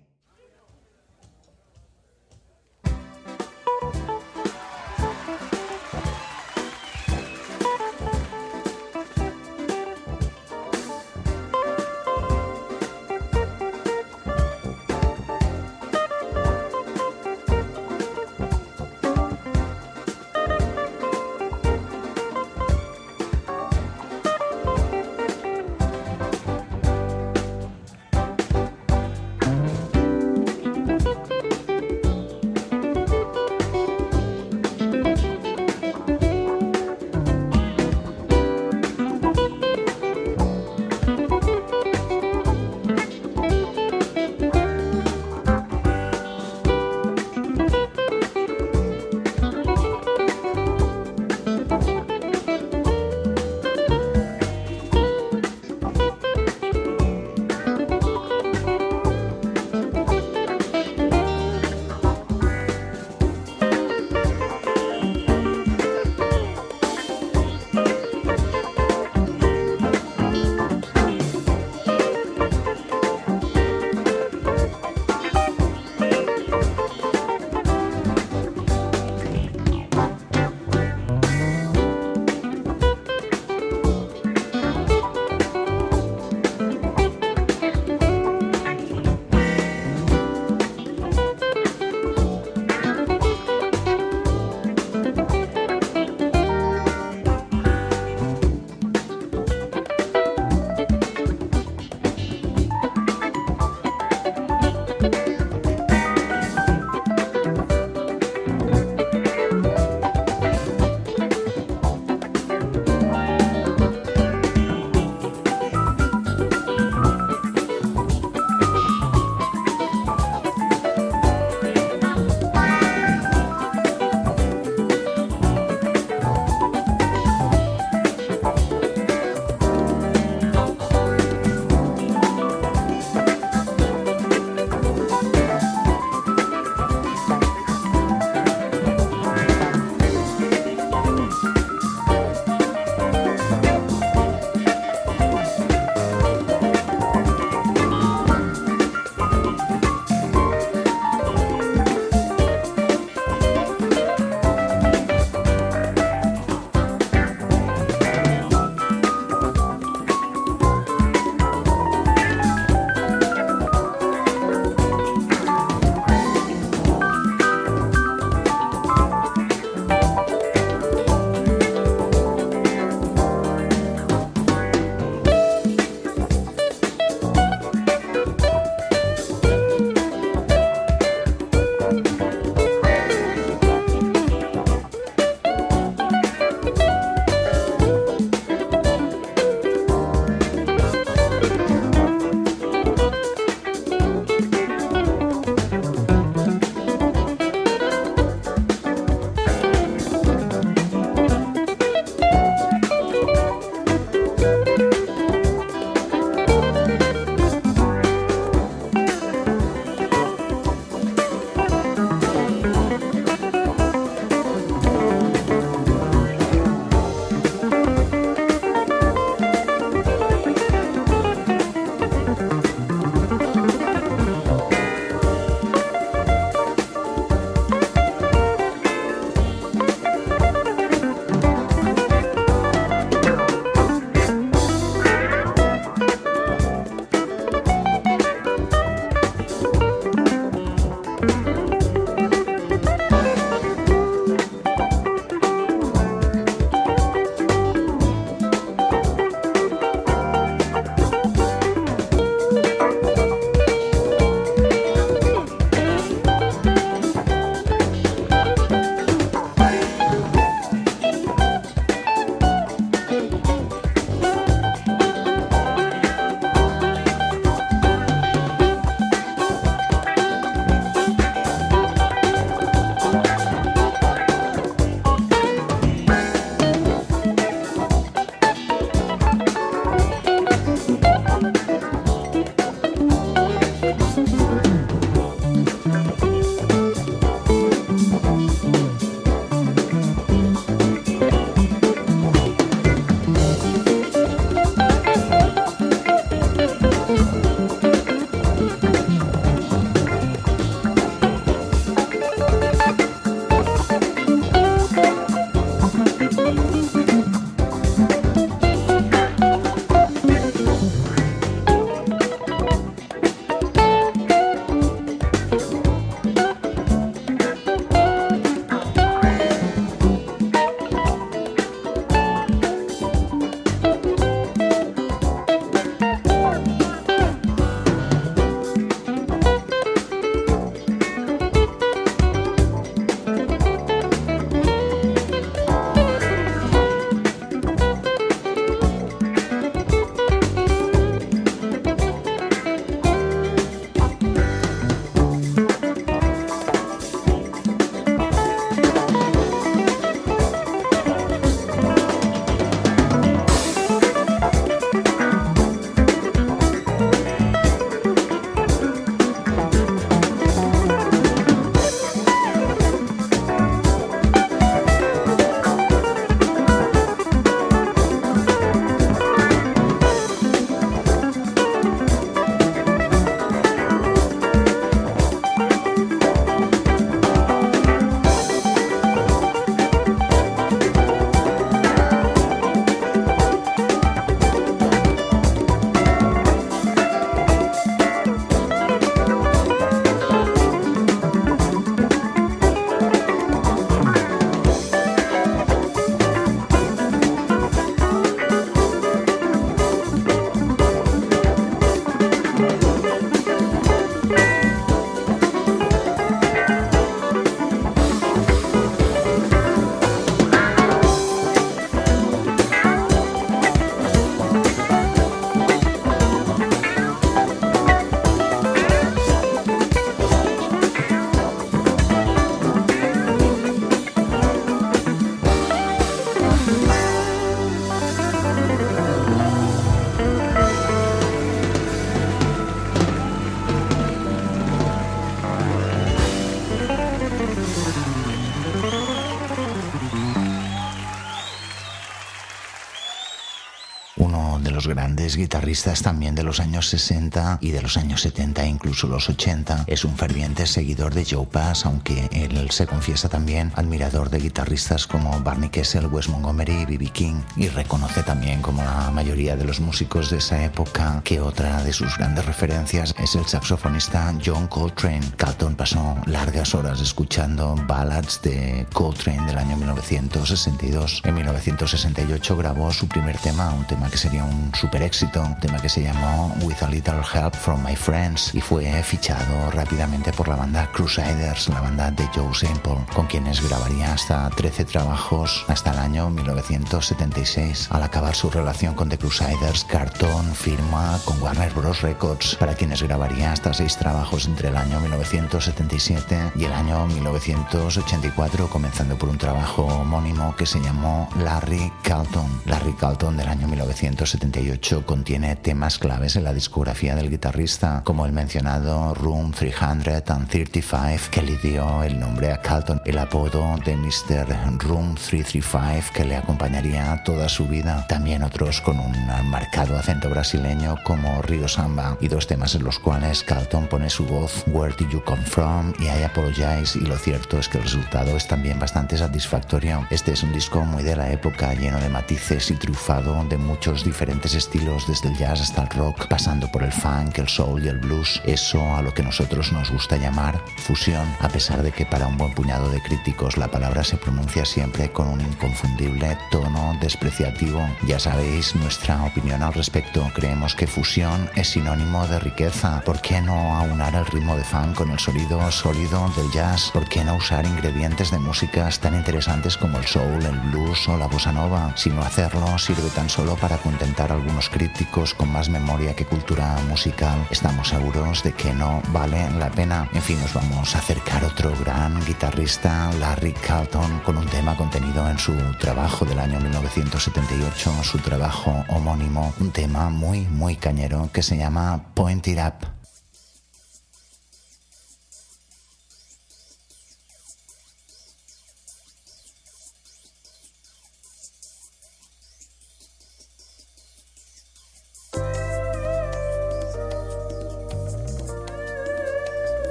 Guitarristas 445.41 446.03
también 446.03 446.35
de 446.35 446.43
los 446.43 446.61
años 446.61 446.89
60 446.89 447.59
y 447.63 447.71
de 447.71 447.81
los 447.81 447.97
años 447.97 448.21
70 448.21 448.67
incluso 448.67 449.07
los 449.07 449.29
80. 449.29 449.85
Es 449.87 450.05
un 450.05 450.17
ferviente 450.17 450.67
seguidor 450.67 451.15
de 451.15 451.25
Joe 451.25 451.47
Pass, 451.47 451.87
aunque 451.87 452.29
él 452.33 452.71
se 452.71 452.87
confiesa 452.87 453.29
también 453.29 453.73
admirador 453.75 454.29
de 454.29 454.39
guitarristas 454.39 455.07
como 455.07 455.41
Barney 455.41 455.71
Kessel, 455.71 456.07
Wes 456.07 456.29
Montgomery 456.29 456.83
y 456.83 456.85
B.B. 456.85 457.07
King 457.07 457.41
y 457.57 457.69
reconoce 457.69 458.23
también 458.23 458.61
como 458.61 458.83
la 458.83 459.11
mayoría 459.11 459.57
de 459.57 459.65
los 459.65 459.81
músicos 459.81 460.29
de 460.31 460.39
esa 460.39 460.63
época 460.63 461.23
que 461.25 461.41
otra 461.41 461.83
de 461.85 461.93
sus 461.93 462.19
grandes 462.19 462.45
referencias 462.45 463.15
es 463.19 463.35
el 463.35 463.47
saxofonista 463.47 464.35
John 464.45 464.67
Coltrane. 464.67 465.33
Calton 465.37 465.75
pasó 465.75 466.17
largas 466.27 466.75
horas 466.75 467.01
escuchando 467.01 467.77
ballads 467.87 468.43
de 468.43 468.87
Coltrane 468.93 469.47
del 469.47 469.57
año 469.57 469.77
1962. 469.77 471.23
En 471.25 471.35
1968 471.35 472.57
grabó 472.57 472.93
su 472.93 473.09
primer 473.09 473.39
tema, 473.39 473.73
un 473.73 473.87
tema 473.87 474.11
que 474.11 474.19
sería 474.19 474.45
un 474.45 474.73
super 474.75 475.03
éxito, 475.03 475.30
un 475.39 475.55
tema 475.61 475.79
que 475.79 475.89
se 475.89 476.03
llamó 476.03 476.53
With 476.63 476.83
a 476.83 476.89
Little 476.89 477.23
Help 477.33 477.55
from 477.55 477.85
My 477.85 477.95
Friends 477.95 478.53
y 478.55 478.61
fue 478.61 479.01
fichado 479.05 479.71
rápidamente 479.71 480.33
por 480.33 480.49
la 480.49 480.57
banda 480.57 480.91
Crusaders, 480.93 481.69
la 481.69 481.81
banda 481.81 482.11
de 482.11 482.27
Joe 482.35 482.53
Sample, 482.53 483.05
con 483.15 483.27
quienes 483.27 483.63
grabaría 483.63 484.13
hasta 484.13 484.51
13 484.51 484.87
trabajos 484.87 485.65
hasta 485.69 485.93
el 485.93 485.99
año 485.99 486.31
1976. 486.31 487.89
Al 487.91 488.03
acabar 488.03 488.35
su 488.35 488.51
relación 488.51 488.95
con 488.95 489.09
The 489.09 489.19
Crusaders, 489.19 489.85
Carton 489.85 490.55
firma 490.55 491.19
con 491.25 491.41
Warner 491.41 491.73
Bros. 491.75 492.03
Records, 492.03 492.57
para 492.57 492.75
quienes 492.75 493.03
grabaría 493.03 493.53
hasta 493.53 493.73
6 493.73 493.97
trabajos 493.99 494.47
entre 494.47 494.69
el 494.69 494.77
año 494.77 495.01
1977 495.01 496.53
y 496.57 496.65
el 496.65 496.73
año 496.73 497.07
1984, 497.07 498.69
comenzando 498.69 499.17
por 499.17 499.29
un 499.29 499.39
trabajo 499.39 499.85
homónimo 499.85 500.57
que 500.57 500.67
se 500.67 500.81
llamó 500.81 501.29
Larry 501.37 501.93
Carlton. 502.03 502.63
Larry 502.67 502.95
Carlton 502.95 503.37
del 503.37 503.49
año 503.49 503.69
1978 503.69 505.05
contiene 505.11 505.57
temas 505.57 505.99
claves 505.99 506.37
en 506.37 506.45
la 506.45 506.55
discografía 506.55 507.17
del 507.17 507.31
guitarrista, 507.31 508.03
como 508.05 508.27
el 508.27 508.33
mencionado 508.33 509.13
Room 509.13 509.51
335, 509.51 511.31
que 511.33 511.43
le 511.43 511.57
dio 511.57 512.05
el 512.05 512.21
nombre 512.21 512.53
a 512.53 512.61
Carlton, 512.63 513.03
el 513.05 513.19
apodo 513.19 513.77
de 513.85 513.97
Mr. 513.97 514.47
Room 514.79 515.17
335 515.17 516.13
que 516.15 516.25
le 516.25 516.37
acompañaría 516.37 517.21
toda 517.25 517.49
su 517.49 517.67
vida. 517.67 518.07
También 518.07 518.45
otros 518.45 518.81
con 518.81 519.01
un 519.01 519.17
marcado 519.51 519.99
acento 519.99 520.31
brasileño 520.31 520.97
como 521.03 521.43
Rio 521.43 521.67
Samba 521.67 522.17
y 522.21 522.29
dos 522.29 522.47
temas 522.47 522.77
en 522.77 522.85
los 522.85 523.01
cuales 523.01 523.43
Carlton 523.43 523.89
pone 523.89 524.11
su 524.11 524.25
voz 524.27 524.63
Where 524.69 524.95
Did 524.97 525.09
You 525.09 525.25
Come 525.25 525.43
From 525.43 525.93
y 525.99 526.05
I 526.05 526.23
Apologize 526.23 526.97
y 526.97 527.07
lo 527.07 527.17
cierto 527.17 527.59
es 527.59 527.69
que 527.69 527.79
el 527.79 527.85
resultado 527.85 528.37
es 528.37 528.47
también 528.47 528.79
bastante 528.79 529.19
satisfactorio. 529.19 530.07
Este 530.11 530.31
es 530.35 530.45
un 530.45 530.53
disco 530.53 530.85
muy 530.85 531.03
de 531.03 531.17
la 531.17 531.33
época, 531.33 531.75
lleno 531.75 531.99
de 531.99 532.09
matices 532.09 532.71
y 532.71 532.75
trufado 532.77 533.45
de 533.49 533.57
muchos 533.57 534.05
diferentes 534.05 534.55
estilos, 534.55 535.00
desde 535.07 535.29
el 535.29 535.37
jazz 535.37 535.61
hasta 535.61 535.83
el 535.83 535.89
rock, 535.91 536.27
pasando 536.29 536.71
por 536.71 536.83
el 536.83 536.93
funk, 536.93 537.39
el 537.39 537.49
soul 537.49 537.85
y 537.85 537.89
el 537.89 537.99
blues. 537.99 538.41
Eso 538.45 538.95
a 538.95 539.03
lo 539.03 539.15
que 539.15 539.23
nosotros 539.23 539.73
nos 539.73 539.91
gusta 539.91 540.17
llamar 540.17 540.61
fusión, 540.77 541.27
a 541.41 541.49
pesar 541.49 541.83
de 541.83 541.93
que 541.93 542.07
para 542.07 542.27
un 542.27 542.37
buen 542.37 542.55
puñado 542.55 542.91
de 542.91 543.01
críticos 543.01 543.57
la 543.57 543.69
palabra 543.69 544.05
se 544.05 544.17
pronuncia 544.17 544.65
siempre 544.65 545.11
con 545.11 545.29
un 545.29 545.41
inconfundible 545.41 546.37
tono 546.51 546.97
despreciativo. 547.01 547.89
Ya 548.07 548.19
sabéis 548.19 548.75
nuestra 548.75 549.23
opinión 549.25 549.63
al 549.63 549.75
respecto. 549.75 550.29
Creemos 550.35 550.75
que 550.75 550.87
fusión 550.87 551.49
es 551.55 551.69
sinónimo 551.69 552.27
de 552.27 552.39
riqueza. 552.39 553.01
¿Por 553.05 553.21
qué 553.21 553.41
no 553.41 553.77
aunar 553.77 554.15
el 554.15 554.27
ritmo 554.27 554.57
de 554.57 554.65
funk 554.65 554.97
con 554.97 555.11
el 555.11 555.19
sonido 555.19 555.71
sólido 555.71 556.31
del 556.37 556.51
jazz? 556.51 556.91
¿Por 556.93 557.09
qué 557.09 557.25
no 557.25 557.37
usar 557.37 557.65
ingredientes 557.65 558.31
de 558.31 558.39
músicas 558.39 558.99
tan 558.99 559.15
interesantes 559.15 559.77
como 559.77 559.99
el 559.99 560.07
soul, 560.07 560.45
el 560.45 560.59
blues 560.71 561.09
o 561.09 561.17
la 561.17 561.27
bossa 561.27 561.53
nova? 561.53 561.93
Si 561.97 562.11
no 562.11 562.23
hacerlo 562.23 562.79
sirve 562.79 563.09
tan 563.11 563.29
solo 563.29 563.57
para 563.57 563.79
contentar 563.79 564.31
a 564.31 564.35
algunos 564.35 564.69
críticos 564.69 564.90
con 565.37 565.51
más 565.51 565.69
memoria 565.69 566.15
que 566.15 566.25
cultura 566.25 566.77
musical. 566.89 567.47
Estamos 567.51 567.89
seguros 567.89 568.43
de 568.43 568.53
que 568.53 568.73
no 568.73 569.03
vale 569.13 569.51
la 569.59 569.71
pena. 569.71 570.09
En 570.13 570.23
fin, 570.23 570.39
nos 570.41 570.55
vamos 570.55 570.95
a 570.95 570.99
acercar 570.99 571.45
otro 571.45 571.73
gran 571.81 572.25
guitarrista, 572.25 573.11
Larry 573.19 573.53
Carlton, 573.53 574.21
con 574.21 574.37
un 574.37 574.47
tema 574.47 574.77
contenido 574.77 575.29
en 575.29 575.39
su 575.39 575.55
trabajo 575.79 576.25
del 576.25 576.39
año 576.39 576.61
1978, 576.61 578.03
su 578.03 578.19
trabajo 578.19 578.85
homónimo, 578.89 579.53
un 579.59 579.71
tema 579.71 580.11
muy, 580.11 580.41
muy 580.43 580.77
cañero 580.77 581.31
que 581.33 581.43
se 581.43 581.57
llama 581.57 582.03
Point 582.15 582.47
It 582.49 582.59
Up. 582.59 583.00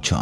Mucho 0.00 0.16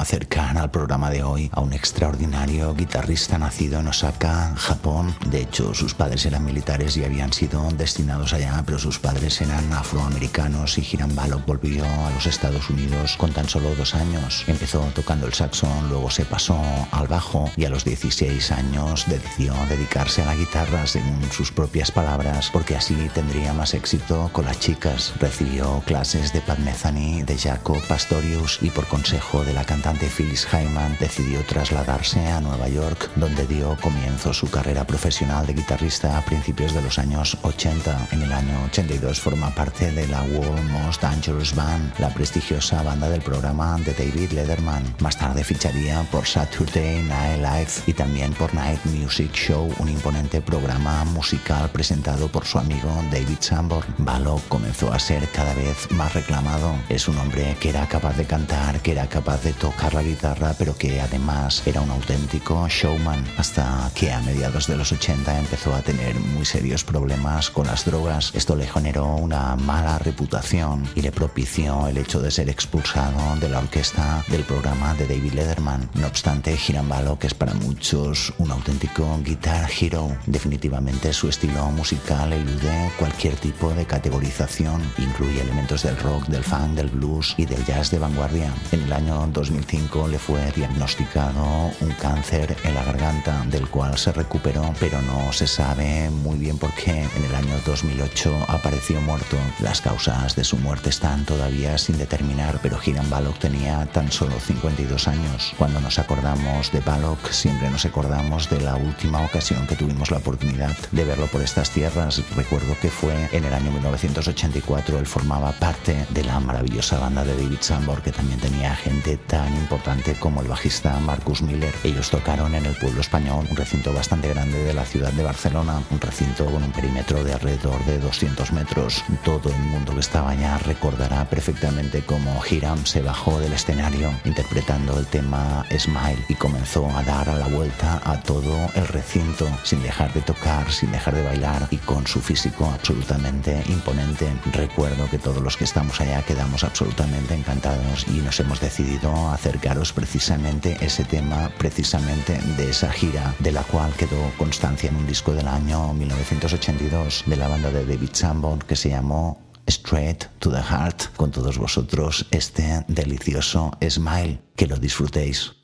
al 0.56 0.70
programa 0.70 1.10
de 1.10 1.22
hoy 1.22 1.50
a 1.52 1.60
un 1.60 1.72
extraordinario 1.72 2.74
guitarrista 2.74 3.38
nacido 3.38 3.80
en 3.80 3.88
Osaka, 3.88 4.54
Japón. 4.56 5.14
De 5.26 5.42
hecho, 5.42 5.74
sus 5.74 5.94
padres 5.94 6.24
eran 6.24 6.44
militares 6.44 6.96
y 6.96 7.04
habían 7.04 7.32
sido 7.32 7.68
destinados 7.72 8.32
allá, 8.32 8.62
pero 8.64 8.78
sus 8.78 8.98
padres 8.98 9.40
eran 9.40 9.72
afroamericanos 9.72 10.78
y 10.78 10.88
Hiram 10.90 11.14
Balog 11.14 11.44
volvió 11.44 11.84
a 11.84 12.10
los 12.10 12.26
Estados 12.26 12.70
Unidos 12.70 13.16
con 13.18 13.32
tan 13.32 13.48
solo 13.48 13.74
dos 13.74 13.94
años. 13.94 14.44
Empezó 14.46 14.80
tocando 14.94 15.26
el 15.26 15.34
saxón, 15.34 15.88
luego 15.90 16.10
se 16.10 16.24
pasó 16.24 16.58
al 16.92 17.08
bajo 17.08 17.50
y 17.56 17.66
a 17.66 17.70
los 17.70 17.84
16 17.84 18.50
años 18.52 19.04
decidió 19.06 19.54
dedicarse 19.68 20.22
a 20.22 20.26
la 20.26 20.34
guitarra 20.34 20.86
según 20.86 21.20
sus 21.30 21.52
propias 21.52 21.90
palabras 21.90 22.50
porque 22.52 22.76
así 22.76 22.96
tendría 23.12 23.52
más 23.52 23.74
éxito 23.74 24.30
con 24.32 24.46
las 24.46 24.58
chicas. 24.60 25.12
Recibió 25.20 25.82
clases 25.84 26.32
de 26.32 26.40
Pat 26.40 26.58
Metheny, 26.60 27.22
de 27.22 27.36
Jaco 27.36 27.76
Pastorius 27.86 28.60
y 28.62 28.70
por 28.70 28.86
consejo 28.86 29.44
de 29.44 29.52
la 29.52 29.64
cantante 29.64 30.08
Phyllis 30.08 30.37
Hyman 30.46 30.96
decidió 31.00 31.42
trasladarse 31.44 32.26
a 32.26 32.40
Nueva 32.40 32.68
York 32.68 33.10
donde 33.16 33.46
dio 33.46 33.76
comienzo 33.80 34.32
su 34.32 34.50
carrera 34.50 34.86
profesional 34.86 35.46
de 35.46 35.54
guitarrista 35.54 36.18
a 36.18 36.24
principios 36.24 36.74
de 36.74 36.82
los 36.82 36.98
años 36.98 37.36
80. 37.42 38.08
En 38.12 38.22
el 38.22 38.32
año 38.32 38.64
82 38.66 39.20
forma 39.20 39.54
parte 39.54 39.90
de 39.92 40.06
la 40.06 40.22
World 40.22 40.70
Most 40.70 41.02
Dangerous 41.02 41.54
Band, 41.54 41.98
la 41.98 42.12
prestigiosa 42.12 42.82
banda 42.82 43.08
del 43.08 43.22
programa 43.22 43.76
de 43.78 43.92
David 43.92 44.32
Letterman. 44.32 44.94
Más 45.00 45.16
tarde 45.16 45.44
ficharía 45.44 46.02
por 46.10 46.26
Saturday 46.26 47.02
Night 47.02 47.38
Live 47.38 47.70
y 47.86 47.92
también 47.92 48.32
por 48.34 48.54
Night 48.54 48.84
Music 48.84 49.32
Show, 49.32 49.72
un 49.78 49.88
imponente 49.88 50.40
programa 50.40 51.04
musical 51.04 51.70
presentado 51.70 52.28
por 52.28 52.44
su 52.44 52.58
amigo 52.58 52.90
David 53.10 53.38
Sanborn. 53.40 53.94
Balo 53.98 54.40
comenzó 54.48 54.92
a 54.92 54.98
ser 54.98 55.28
cada 55.30 55.54
vez 55.54 55.90
más 55.90 56.14
reclamado. 56.14 56.74
Es 56.88 57.08
un 57.08 57.18
hombre 57.18 57.56
que 57.60 57.70
era 57.70 57.86
capaz 57.86 58.16
de 58.16 58.24
cantar, 58.24 58.80
que 58.80 58.92
era 58.92 59.08
capaz 59.08 59.42
de 59.42 59.52
tocar 59.52 59.94
la 59.94 60.02
guitarra, 60.02 60.27
pero 60.58 60.76
que 60.76 61.00
además 61.00 61.62
era 61.66 61.80
un 61.80 61.90
auténtico 61.90 62.68
showman, 62.68 63.24
hasta 63.36 63.90
que 63.94 64.12
a 64.12 64.20
mediados 64.20 64.66
de 64.66 64.76
los 64.76 64.92
80 64.92 65.38
empezó 65.38 65.74
a 65.74 65.82
tener 65.82 66.14
muy 66.16 66.44
serios 66.44 66.84
problemas 66.84 67.50
con 67.50 67.66
las 67.66 67.84
drogas. 67.84 68.32
Esto 68.34 68.54
le 68.56 68.66
generó 68.66 69.06
una 69.16 69.56
mala 69.56 69.98
reputación 69.98 70.84
y 70.94 71.02
le 71.02 71.12
propició 71.12 71.88
el 71.88 71.98
hecho 71.98 72.20
de 72.20 72.30
ser 72.30 72.48
expulsado 72.48 73.36
de 73.40 73.48
la 73.48 73.60
orquesta 73.60 74.24
del 74.28 74.44
programa 74.44 74.94
de 74.94 75.06
David 75.06 75.32
Letterman. 75.32 75.88
No 75.94 76.06
obstante, 76.06 76.56
Girambalo, 76.56 77.18
que 77.18 77.28
es 77.28 77.34
para 77.34 77.54
muchos 77.54 78.32
un 78.38 78.50
auténtico 78.50 79.18
guitar 79.24 79.68
hero, 79.80 80.16
definitivamente 80.26 81.12
su 81.12 81.28
estilo 81.28 81.70
musical 81.70 82.32
elude 82.32 82.92
cualquier 82.98 83.36
tipo 83.36 83.70
de 83.70 83.86
categorización, 83.86 84.82
incluye 84.98 85.40
elementos 85.40 85.82
del 85.82 85.96
rock, 85.98 86.26
del 86.26 86.44
funk, 86.44 86.74
del 86.74 86.88
blues 86.88 87.34
y 87.36 87.46
del 87.46 87.64
jazz 87.64 87.90
de 87.90 87.98
vanguardia. 87.98 88.52
En 88.72 88.82
el 88.82 88.92
año 88.92 89.28
2005 89.32 90.08
le 90.08 90.17
fue 90.18 90.50
diagnosticado 90.52 91.70
un 91.80 91.90
cáncer 92.00 92.56
en 92.64 92.74
la 92.74 92.82
garganta, 92.82 93.44
del 93.50 93.68
cual 93.68 93.96
se 93.96 94.12
recuperó, 94.12 94.74
pero 94.80 95.00
no 95.02 95.32
se 95.32 95.46
sabe 95.46 96.10
muy 96.10 96.38
bien 96.38 96.58
por 96.58 96.72
qué. 96.74 97.08
En 97.16 97.24
el 97.24 97.34
año 97.34 97.54
2008 97.64 98.46
apareció 98.48 99.00
muerto. 99.00 99.36
Las 99.60 99.80
causas 99.80 100.34
de 100.36 100.44
su 100.44 100.56
muerte 100.58 100.90
están 100.90 101.24
todavía 101.24 101.78
sin 101.78 101.98
determinar, 101.98 102.58
pero 102.62 102.78
Hiram 102.84 103.08
Balog 103.08 103.38
tenía 103.38 103.86
tan 103.86 104.10
solo 104.10 104.38
52 104.38 105.08
años. 105.08 105.54
Cuando 105.56 105.80
nos 105.80 105.98
acordamos 105.98 106.72
de 106.72 106.80
Balog, 106.80 107.18
siempre 107.30 107.70
nos 107.70 107.84
acordamos 107.84 108.50
de 108.50 108.60
la 108.60 108.76
última 108.76 109.20
ocasión 109.22 109.66
que 109.66 109.76
tuvimos 109.76 110.10
la 110.10 110.18
oportunidad 110.18 110.76
de 110.92 111.04
verlo 111.04 111.26
por 111.26 111.42
estas 111.42 111.70
tierras. 111.70 112.22
Recuerdo 112.36 112.76
que 112.80 112.90
fue 112.90 113.28
en 113.32 113.44
el 113.44 113.54
año 113.54 113.70
1984. 113.72 114.98
Él 114.98 115.06
formaba 115.06 115.52
parte 115.52 116.06
de 116.10 116.24
la 116.24 116.40
maravillosa 116.40 116.98
banda 116.98 117.24
de 117.24 117.34
David 117.34 117.58
Sambor, 117.60 118.02
que 118.02 118.12
también 118.12 118.40
tenía 118.40 118.74
gente 118.74 119.16
tan 119.16 119.54
importante 119.54 120.07
como 120.16 120.42
el 120.42 120.48
bajista 120.48 120.98
Marcus 121.00 121.42
Miller. 121.42 121.74
Ellos 121.84 122.10
tocaron 122.10 122.54
en 122.54 122.66
el 122.66 122.74
pueblo 122.74 123.00
español, 123.00 123.46
un 123.50 123.56
recinto 123.56 123.92
bastante 123.92 124.28
grande 124.28 124.62
de 124.62 124.74
la 124.74 124.84
ciudad 124.84 125.12
de 125.12 125.22
Barcelona, 125.22 125.82
un 125.90 126.00
recinto 126.00 126.46
con 126.46 126.62
un 126.62 126.72
perímetro 126.72 127.24
de 127.24 127.32
alrededor 127.32 127.84
de 127.84 127.98
200 127.98 128.52
metros. 128.52 129.04
Todo 129.24 129.50
el 129.50 129.58
mundo 129.58 129.94
que 129.94 130.00
estaba 130.00 130.30
allá 130.30 130.58
recordará 130.58 131.28
perfectamente 131.28 132.02
cómo 132.02 132.40
Hiram 132.48 132.86
se 132.86 133.02
bajó 133.02 133.38
del 133.40 133.52
escenario 133.52 134.12
interpretando 134.24 134.98
el 134.98 135.06
tema 135.06 135.64
Smile 135.76 136.24
y 136.28 136.34
comenzó 136.34 136.88
a 136.96 137.02
dar 137.02 137.28
a 137.28 137.36
la 137.36 137.48
vuelta 137.48 138.00
a 138.04 138.20
todo 138.20 138.70
el 138.74 138.86
recinto 138.88 139.46
sin 139.64 139.82
dejar 139.82 140.12
de 140.12 140.22
tocar, 140.22 140.70
sin 140.70 140.92
dejar 140.92 141.14
de 141.14 141.22
bailar 141.22 141.68
y 141.70 141.76
con 141.78 142.06
su 142.06 142.20
físico 142.20 142.66
absolutamente 142.66 143.62
imponente. 143.68 144.28
Recuerdo 144.52 145.08
que 145.10 145.18
todos 145.18 145.42
los 145.42 145.56
que 145.56 145.64
estamos 145.64 146.00
allá 146.00 146.22
quedamos 146.22 146.64
absolutamente 146.64 147.34
encantados 147.34 148.06
y 148.08 148.20
nos 148.20 148.38
hemos 148.40 148.60
decidido 148.60 149.30
acercaros 149.30 149.92
precisamente 149.98 150.76
ese 150.80 151.02
tema, 151.02 151.50
precisamente 151.58 152.38
de 152.56 152.70
esa 152.70 152.88
gira 152.92 153.34
de 153.40 153.50
la 153.50 153.64
cual 153.64 153.92
quedó 153.94 154.30
constancia 154.38 154.88
en 154.88 154.94
un 154.94 155.08
disco 155.08 155.32
del 155.32 155.48
año 155.48 155.92
1982 155.92 157.24
de 157.26 157.36
la 157.36 157.48
banda 157.48 157.72
de 157.72 157.84
David 157.84 158.10
Sanborn 158.12 158.60
que 158.60 158.76
se 158.76 158.90
llamó 158.90 159.40
Straight 159.66 160.26
to 160.38 160.52
the 160.52 160.62
Heart. 160.62 161.16
Con 161.16 161.32
todos 161.32 161.58
vosotros 161.58 162.24
este 162.30 162.84
delicioso 162.86 163.72
smile. 163.88 164.40
Que 164.54 164.68
lo 164.68 164.76
disfrutéis. 164.76 165.57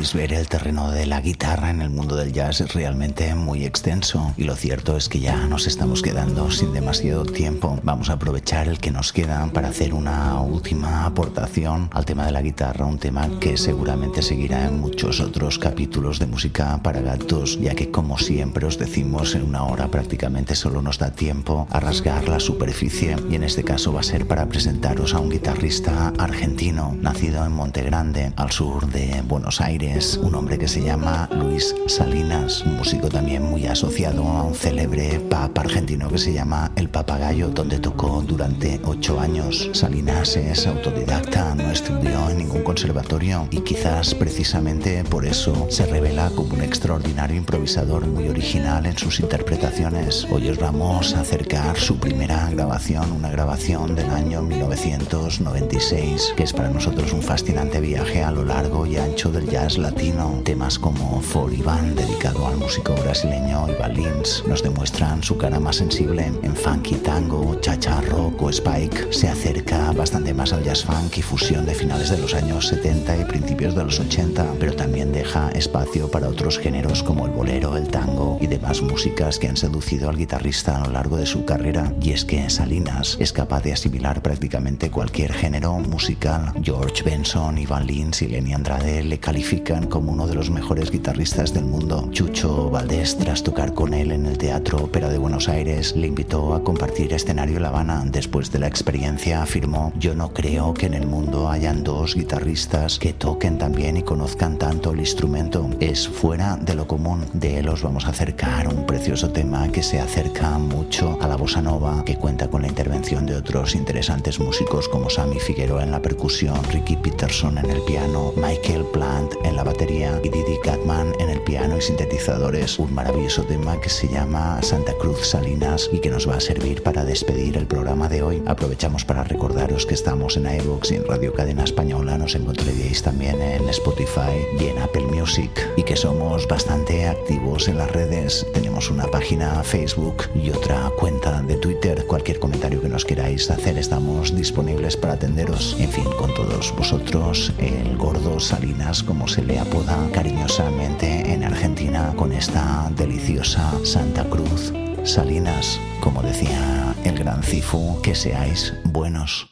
Podéis 0.00 0.14
ver, 0.14 0.32
el 0.32 0.48
terreno 0.48 0.90
de 0.90 1.04
la 1.04 1.20
guitarra 1.20 1.68
en 1.68 1.82
el 1.82 1.90
mundo 1.90 2.16
del 2.16 2.32
jazz 2.32 2.62
es 2.62 2.72
realmente 2.72 3.34
muy 3.34 3.66
extenso. 3.66 4.32
Y 4.38 4.44
lo 4.44 4.56
cierto 4.56 4.96
es 4.96 5.10
que 5.10 5.20
ya 5.20 5.46
nos 5.46 5.66
estamos 5.66 6.00
quedando 6.00 6.50
sin 6.50 6.72
demasiado 6.72 7.26
tiempo. 7.26 7.78
Vamos 7.82 8.08
a 8.08 8.14
aprovechar 8.14 8.66
el 8.68 8.78
que 8.78 8.90
nos 8.90 9.12
queda 9.12 9.46
para 9.52 9.68
hacer 9.68 9.92
una 9.92 10.40
última 10.40 11.04
aportación 11.04 11.90
al 11.92 12.06
tema 12.06 12.24
de 12.24 12.32
la 12.32 12.40
guitarra, 12.40 12.86
un 12.86 12.98
tema 12.98 13.28
que 13.40 13.58
seguramente 13.58 14.22
seguirá 14.22 14.68
en 14.68 14.80
muchos 14.80 15.20
otros 15.20 15.58
capítulos 15.58 16.18
de 16.18 16.28
música 16.28 16.80
para 16.82 17.02
gatos, 17.02 17.60
ya 17.60 17.74
que 17.74 17.90
como 17.90 18.16
siempre 18.16 18.64
os 18.64 18.78
decimos, 18.78 19.34
en 19.34 19.42
una 19.42 19.64
hora 19.64 19.88
prácticamente 19.88 20.54
solo 20.54 20.80
nos 20.80 20.98
da 20.98 21.10
tiempo 21.10 21.68
a 21.70 21.78
rasgar 21.78 22.26
la 22.26 22.40
superficie. 22.40 23.16
Y 23.28 23.34
en 23.34 23.44
este 23.44 23.64
caso 23.64 23.92
va 23.92 24.00
a 24.00 24.04
ser 24.04 24.26
para 24.26 24.46
presentaros 24.46 25.12
a 25.12 25.18
un 25.18 25.28
guitarrista 25.28 26.14
argentino, 26.16 26.96
nacido 26.98 27.44
en 27.44 27.52
Monte 27.52 27.82
Grande, 27.82 28.32
al 28.36 28.50
sur 28.50 28.86
de 28.86 29.20
Buenos 29.28 29.60
Aires, 29.60 29.89
un 30.22 30.34
hombre 30.36 30.56
que 30.56 30.68
se 30.68 30.82
llama 30.82 31.28
Luis 31.32 31.74
Salinas, 31.86 32.62
un 32.64 32.76
músico 32.76 33.08
también 33.08 33.42
muy 33.42 33.66
asociado 33.66 34.22
a 34.22 34.44
un 34.44 34.54
célebre 34.54 35.18
pop 35.18 35.58
argentino 35.58 36.08
que 36.08 36.18
se 36.18 36.32
llama 36.32 36.70
El 36.76 36.88
Papagayo, 36.88 37.48
donde 37.48 37.80
tocó 37.80 38.22
durante 38.22 38.80
ocho 38.84 39.18
años. 39.18 39.68
Salinas 39.72 40.36
es 40.36 40.66
autodidacta, 40.68 41.56
no 41.56 41.72
estudió 41.72 42.30
en 42.30 42.38
ningún 42.38 42.62
conservatorio 42.62 43.48
y 43.50 43.60
quizás 43.60 44.14
precisamente 44.14 45.02
por 45.04 45.26
eso 45.26 45.66
se 45.70 45.86
revela 45.86 46.30
como 46.36 46.54
un 46.54 46.62
extraordinario 46.62 47.36
improvisador 47.36 48.06
muy 48.06 48.28
original 48.28 48.86
en 48.86 48.96
sus 48.96 49.18
interpretaciones. 49.18 50.26
Hoy 50.30 50.48
os 50.50 50.58
vamos 50.58 51.14
a 51.14 51.20
acercar 51.20 51.76
su 51.76 51.98
primera 51.98 52.48
grabación, 52.50 53.10
una 53.10 53.30
grabación 53.30 53.96
del 53.96 54.10
año 54.10 54.40
1996, 54.42 56.34
que 56.36 56.44
es 56.44 56.52
para 56.52 56.70
nosotros 56.70 57.12
un 57.12 57.22
fascinante 57.22 57.80
viaje 57.80 58.22
a 58.22 58.30
lo 58.30 58.44
largo 58.44 58.86
y 58.86 58.96
ancho 58.96 59.32
del 59.32 59.48
jazz 59.48 59.79
latino. 59.80 60.40
Temas 60.44 60.78
como 60.78 61.20
For 61.20 61.52
Ivan, 61.52 61.94
dedicado 61.94 62.46
al 62.46 62.56
músico 62.56 62.94
brasileño 62.94 63.66
Ivan 63.68 63.94
Lins, 63.94 64.44
nos 64.46 64.62
demuestran 64.62 65.22
su 65.22 65.36
cara 65.36 65.58
más 65.58 65.76
sensible. 65.76 66.32
En 66.42 66.54
funky 66.54 66.96
tango, 66.96 67.56
cha-cha 67.60 68.00
rock 68.02 68.42
o 68.42 68.50
spike 68.50 69.12
se 69.12 69.28
acerca 69.28 69.92
bastante 69.92 70.34
más 70.34 70.52
al 70.52 70.64
jazz 70.64 70.84
funk 70.84 71.18
y 71.18 71.22
fusión 71.22 71.66
de 71.66 71.74
finales 71.74 72.10
de 72.10 72.18
los 72.18 72.34
años 72.34 72.68
70 72.68 73.16
y 73.16 73.24
principios 73.24 73.74
de 73.74 73.84
los 73.84 73.98
80, 73.98 74.54
pero 74.58 74.74
también 74.74 75.12
deja 75.12 75.50
espacio 75.50 76.10
para 76.10 76.28
otros 76.28 76.58
géneros 76.58 77.02
como 77.02 77.26
el 77.26 77.32
bolero, 77.32 77.76
el 77.76 77.88
tango 77.88 78.38
y 78.40 78.46
demás 78.46 78.82
músicas 78.82 79.38
que 79.38 79.48
han 79.48 79.56
seducido 79.56 80.08
al 80.08 80.16
guitarrista 80.16 80.76
a 80.76 80.86
lo 80.86 80.92
largo 80.92 81.16
de 81.16 81.26
su 81.26 81.44
carrera. 81.44 81.92
Y 82.02 82.12
es 82.12 82.24
que 82.24 82.48
Salinas 82.50 83.16
es 83.20 83.32
capaz 83.32 83.62
de 83.62 83.72
asimilar 83.72 84.22
prácticamente 84.22 84.90
cualquier 84.90 85.32
género 85.32 85.74
musical. 85.78 86.52
George 86.62 87.02
Benson, 87.02 87.58
Ivan 87.58 87.86
Lins 87.86 88.22
y 88.22 88.28
Lenny 88.28 88.52
Andrade 88.52 89.02
le 89.02 89.18
califican 89.18 89.69
como 89.70 90.10
uno 90.10 90.26
de 90.26 90.34
los 90.34 90.50
mejores 90.50 90.90
guitarristas 90.90 91.54
del 91.54 91.64
mundo. 91.64 92.08
Chucho 92.10 92.70
Valdés, 92.70 93.16
tras 93.16 93.44
tocar 93.44 93.72
con 93.72 93.94
él 93.94 94.10
en 94.10 94.26
el 94.26 94.36
Teatro 94.36 94.78
Ópera 94.78 95.08
de 95.08 95.18
Buenos 95.18 95.48
Aires, 95.48 95.94
le 95.94 96.08
invitó 96.08 96.54
a 96.54 96.64
compartir 96.64 97.12
escenario 97.12 97.56
en 97.56 97.62
La 97.62 97.68
Habana. 97.68 98.02
Después 98.04 98.50
de 98.50 98.58
la 98.58 98.66
experiencia 98.66 99.42
afirmó, 99.42 99.92
yo 99.96 100.16
no 100.16 100.32
creo 100.34 100.74
que 100.74 100.86
en 100.86 100.94
el 100.94 101.06
mundo 101.06 101.48
hayan 101.48 101.84
dos 101.84 102.16
guitarristas 102.16 102.98
que 102.98 103.12
toquen 103.12 103.58
tan 103.58 103.72
bien 103.72 103.96
y 103.96 104.02
conozcan 104.02 104.58
tanto 104.58 104.90
el 104.90 104.98
instrumento. 104.98 105.70
Es 105.78 106.08
fuera 106.08 106.56
de 106.56 106.74
lo 106.74 106.88
común. 106.88 107.26
De 107.32 107.60
él 107.60 107.68
os 107.68 107.82
vamos 107.82 108.06
a 108.06 108.10
acercar 108.10 108.66
un 108.66 108.86
precioso 108.86 109.30
tema 109.30 109.68
que 109.68 109.84
se 109.84 110.00
acerca 110.00 110.58
mucho 110.58 111.16
a 111.20 111.28
la 111.28 111.36
bossa 111.36 111.62
nova, 111.62 112.04
que 112.04 112.16
cuenta 112.16 112.48
con 112.48 112.62
la 112.62 112.68
intervención 112.68 113.24
de 113.24 113.36
otros 113.36 113.76
interesantes 113.76 114.40
músicos 114.40 114.88
como 114.88 115.10
Sammy 115.10 115.38
Figueroa 115.38 115.84
en 115.84 115.92
la 115.92 116.02
percusión, 116.02 116.58
Ricky 116.72 116.96
Peterson 116.96 117.58
en 117.58 117.70
el 117.70 117.82
piano, 117.82 118.32
Michael 118.36 118.84
Plant 118.92 119.34
en 119.44 119.56
la 119.56 119.59
batería 119.64 120.20
y 120.22 120.28
Didi 120.28 120.58
Catman 120.62 121.12
en 121.18 121.30
el 121.30 121.40
piano 121.40 121.76
y 121.76 121.80
sintetizadores. 121.80 122.78
Un 122.78 122.94
maravilloso 122.94 123.44
tema 123.44 123.80
que 123.80 123.88
se 123.88 124.08
llama 124.08 124.62
Santa 124.62 124.92
Cruz 124.94 125.26
Salinas 125.26 125.90
y 125.92 125.98
que 125.98 126.10
nos 126.10 126.28
va 126.28 126.36
a 126.36 126.40
servir 126.40 126.82
para 126.82 127.04
despedir 127.04 127.56
el 127.56 127.66
programa 127.66 128.08
de 128.08 128.22
hoy. 128.22 128.42
Aprovechamos 128.46 129.04
para 129.04 129.24
recordaros 129.24 129.86
que 129.86 129.94
estamos 129.94 130.36
en 130.36 130.46
iVoox 130.46 130.92
y 130.92 130.96
en 130.96 131.04
Radio 131.04 131.32
Cadena 131.32 131.64
Española. 131.64 132.18
Nos 132.18 132.34
encontraréis 132.34 133.02
también 133.02 133.40
en 133.40 133.68
Spotify 133.68 134.44
y 134.58 134.66
en 134.66 134.78
Apple 134.78 135.06
Music 135.06 135.50
y 135.76 135.82
que 135.82 135.96
somos 135.96 136.46
bastante 136.48 137.06
activos 137.06 137.68
en 137.68 137.78
las 137.78 137.90
redes. 137.90 138.46
Tenemos 138.54 138.90
una 138.90 139.06
página 139.06 139.62
Facebook 139.62 140.24
y 140.34 140.50
otra 140.50 140.90
cuenta 140.98 141.42
de 141.42 141.56
Twitter. 141.56 142.04
Cualquier 142.06 142.38
comentario 142.38 142.80
que 142.80 142.88
nos 142.88 143.04
queráis 143.04 143.50
hacer 143.50 143.78
estamos 143.78 144.34
disponibles 144.34 144.96
para 144.96 145.14
atenderos. 145.14 145.76
En 145.78 145.90
fin, 145.90 146.04
con 146.18 146.32
todos 146.34 146.74
vosotros, 146.76 147.52
el 147.58 147.96
gordo 147.96 148.40
Salinas, 148.40 149.02
como 149.02 149.28
se 149.28 149.42
apoda 149.58 150.08
cariñosamente 150.12 151.32
en 151.32 151.44
Argentina, 151.44 152.12
con 152.16 152.32
esta 152.32 152.90
deliciosa 152.96 153.72
Santa 153.84 154.24
Cruz 154.24 154.72
Salinas, 155.04 155.80
como 156.00 156.22
decía 156.22 156.94
el 157.04 157.18
gran 157.18 157.42
Cifu, 157.42 158.00
que 158.02 158.14
seáis 158.14 158.74
buenos. 158.84 159.49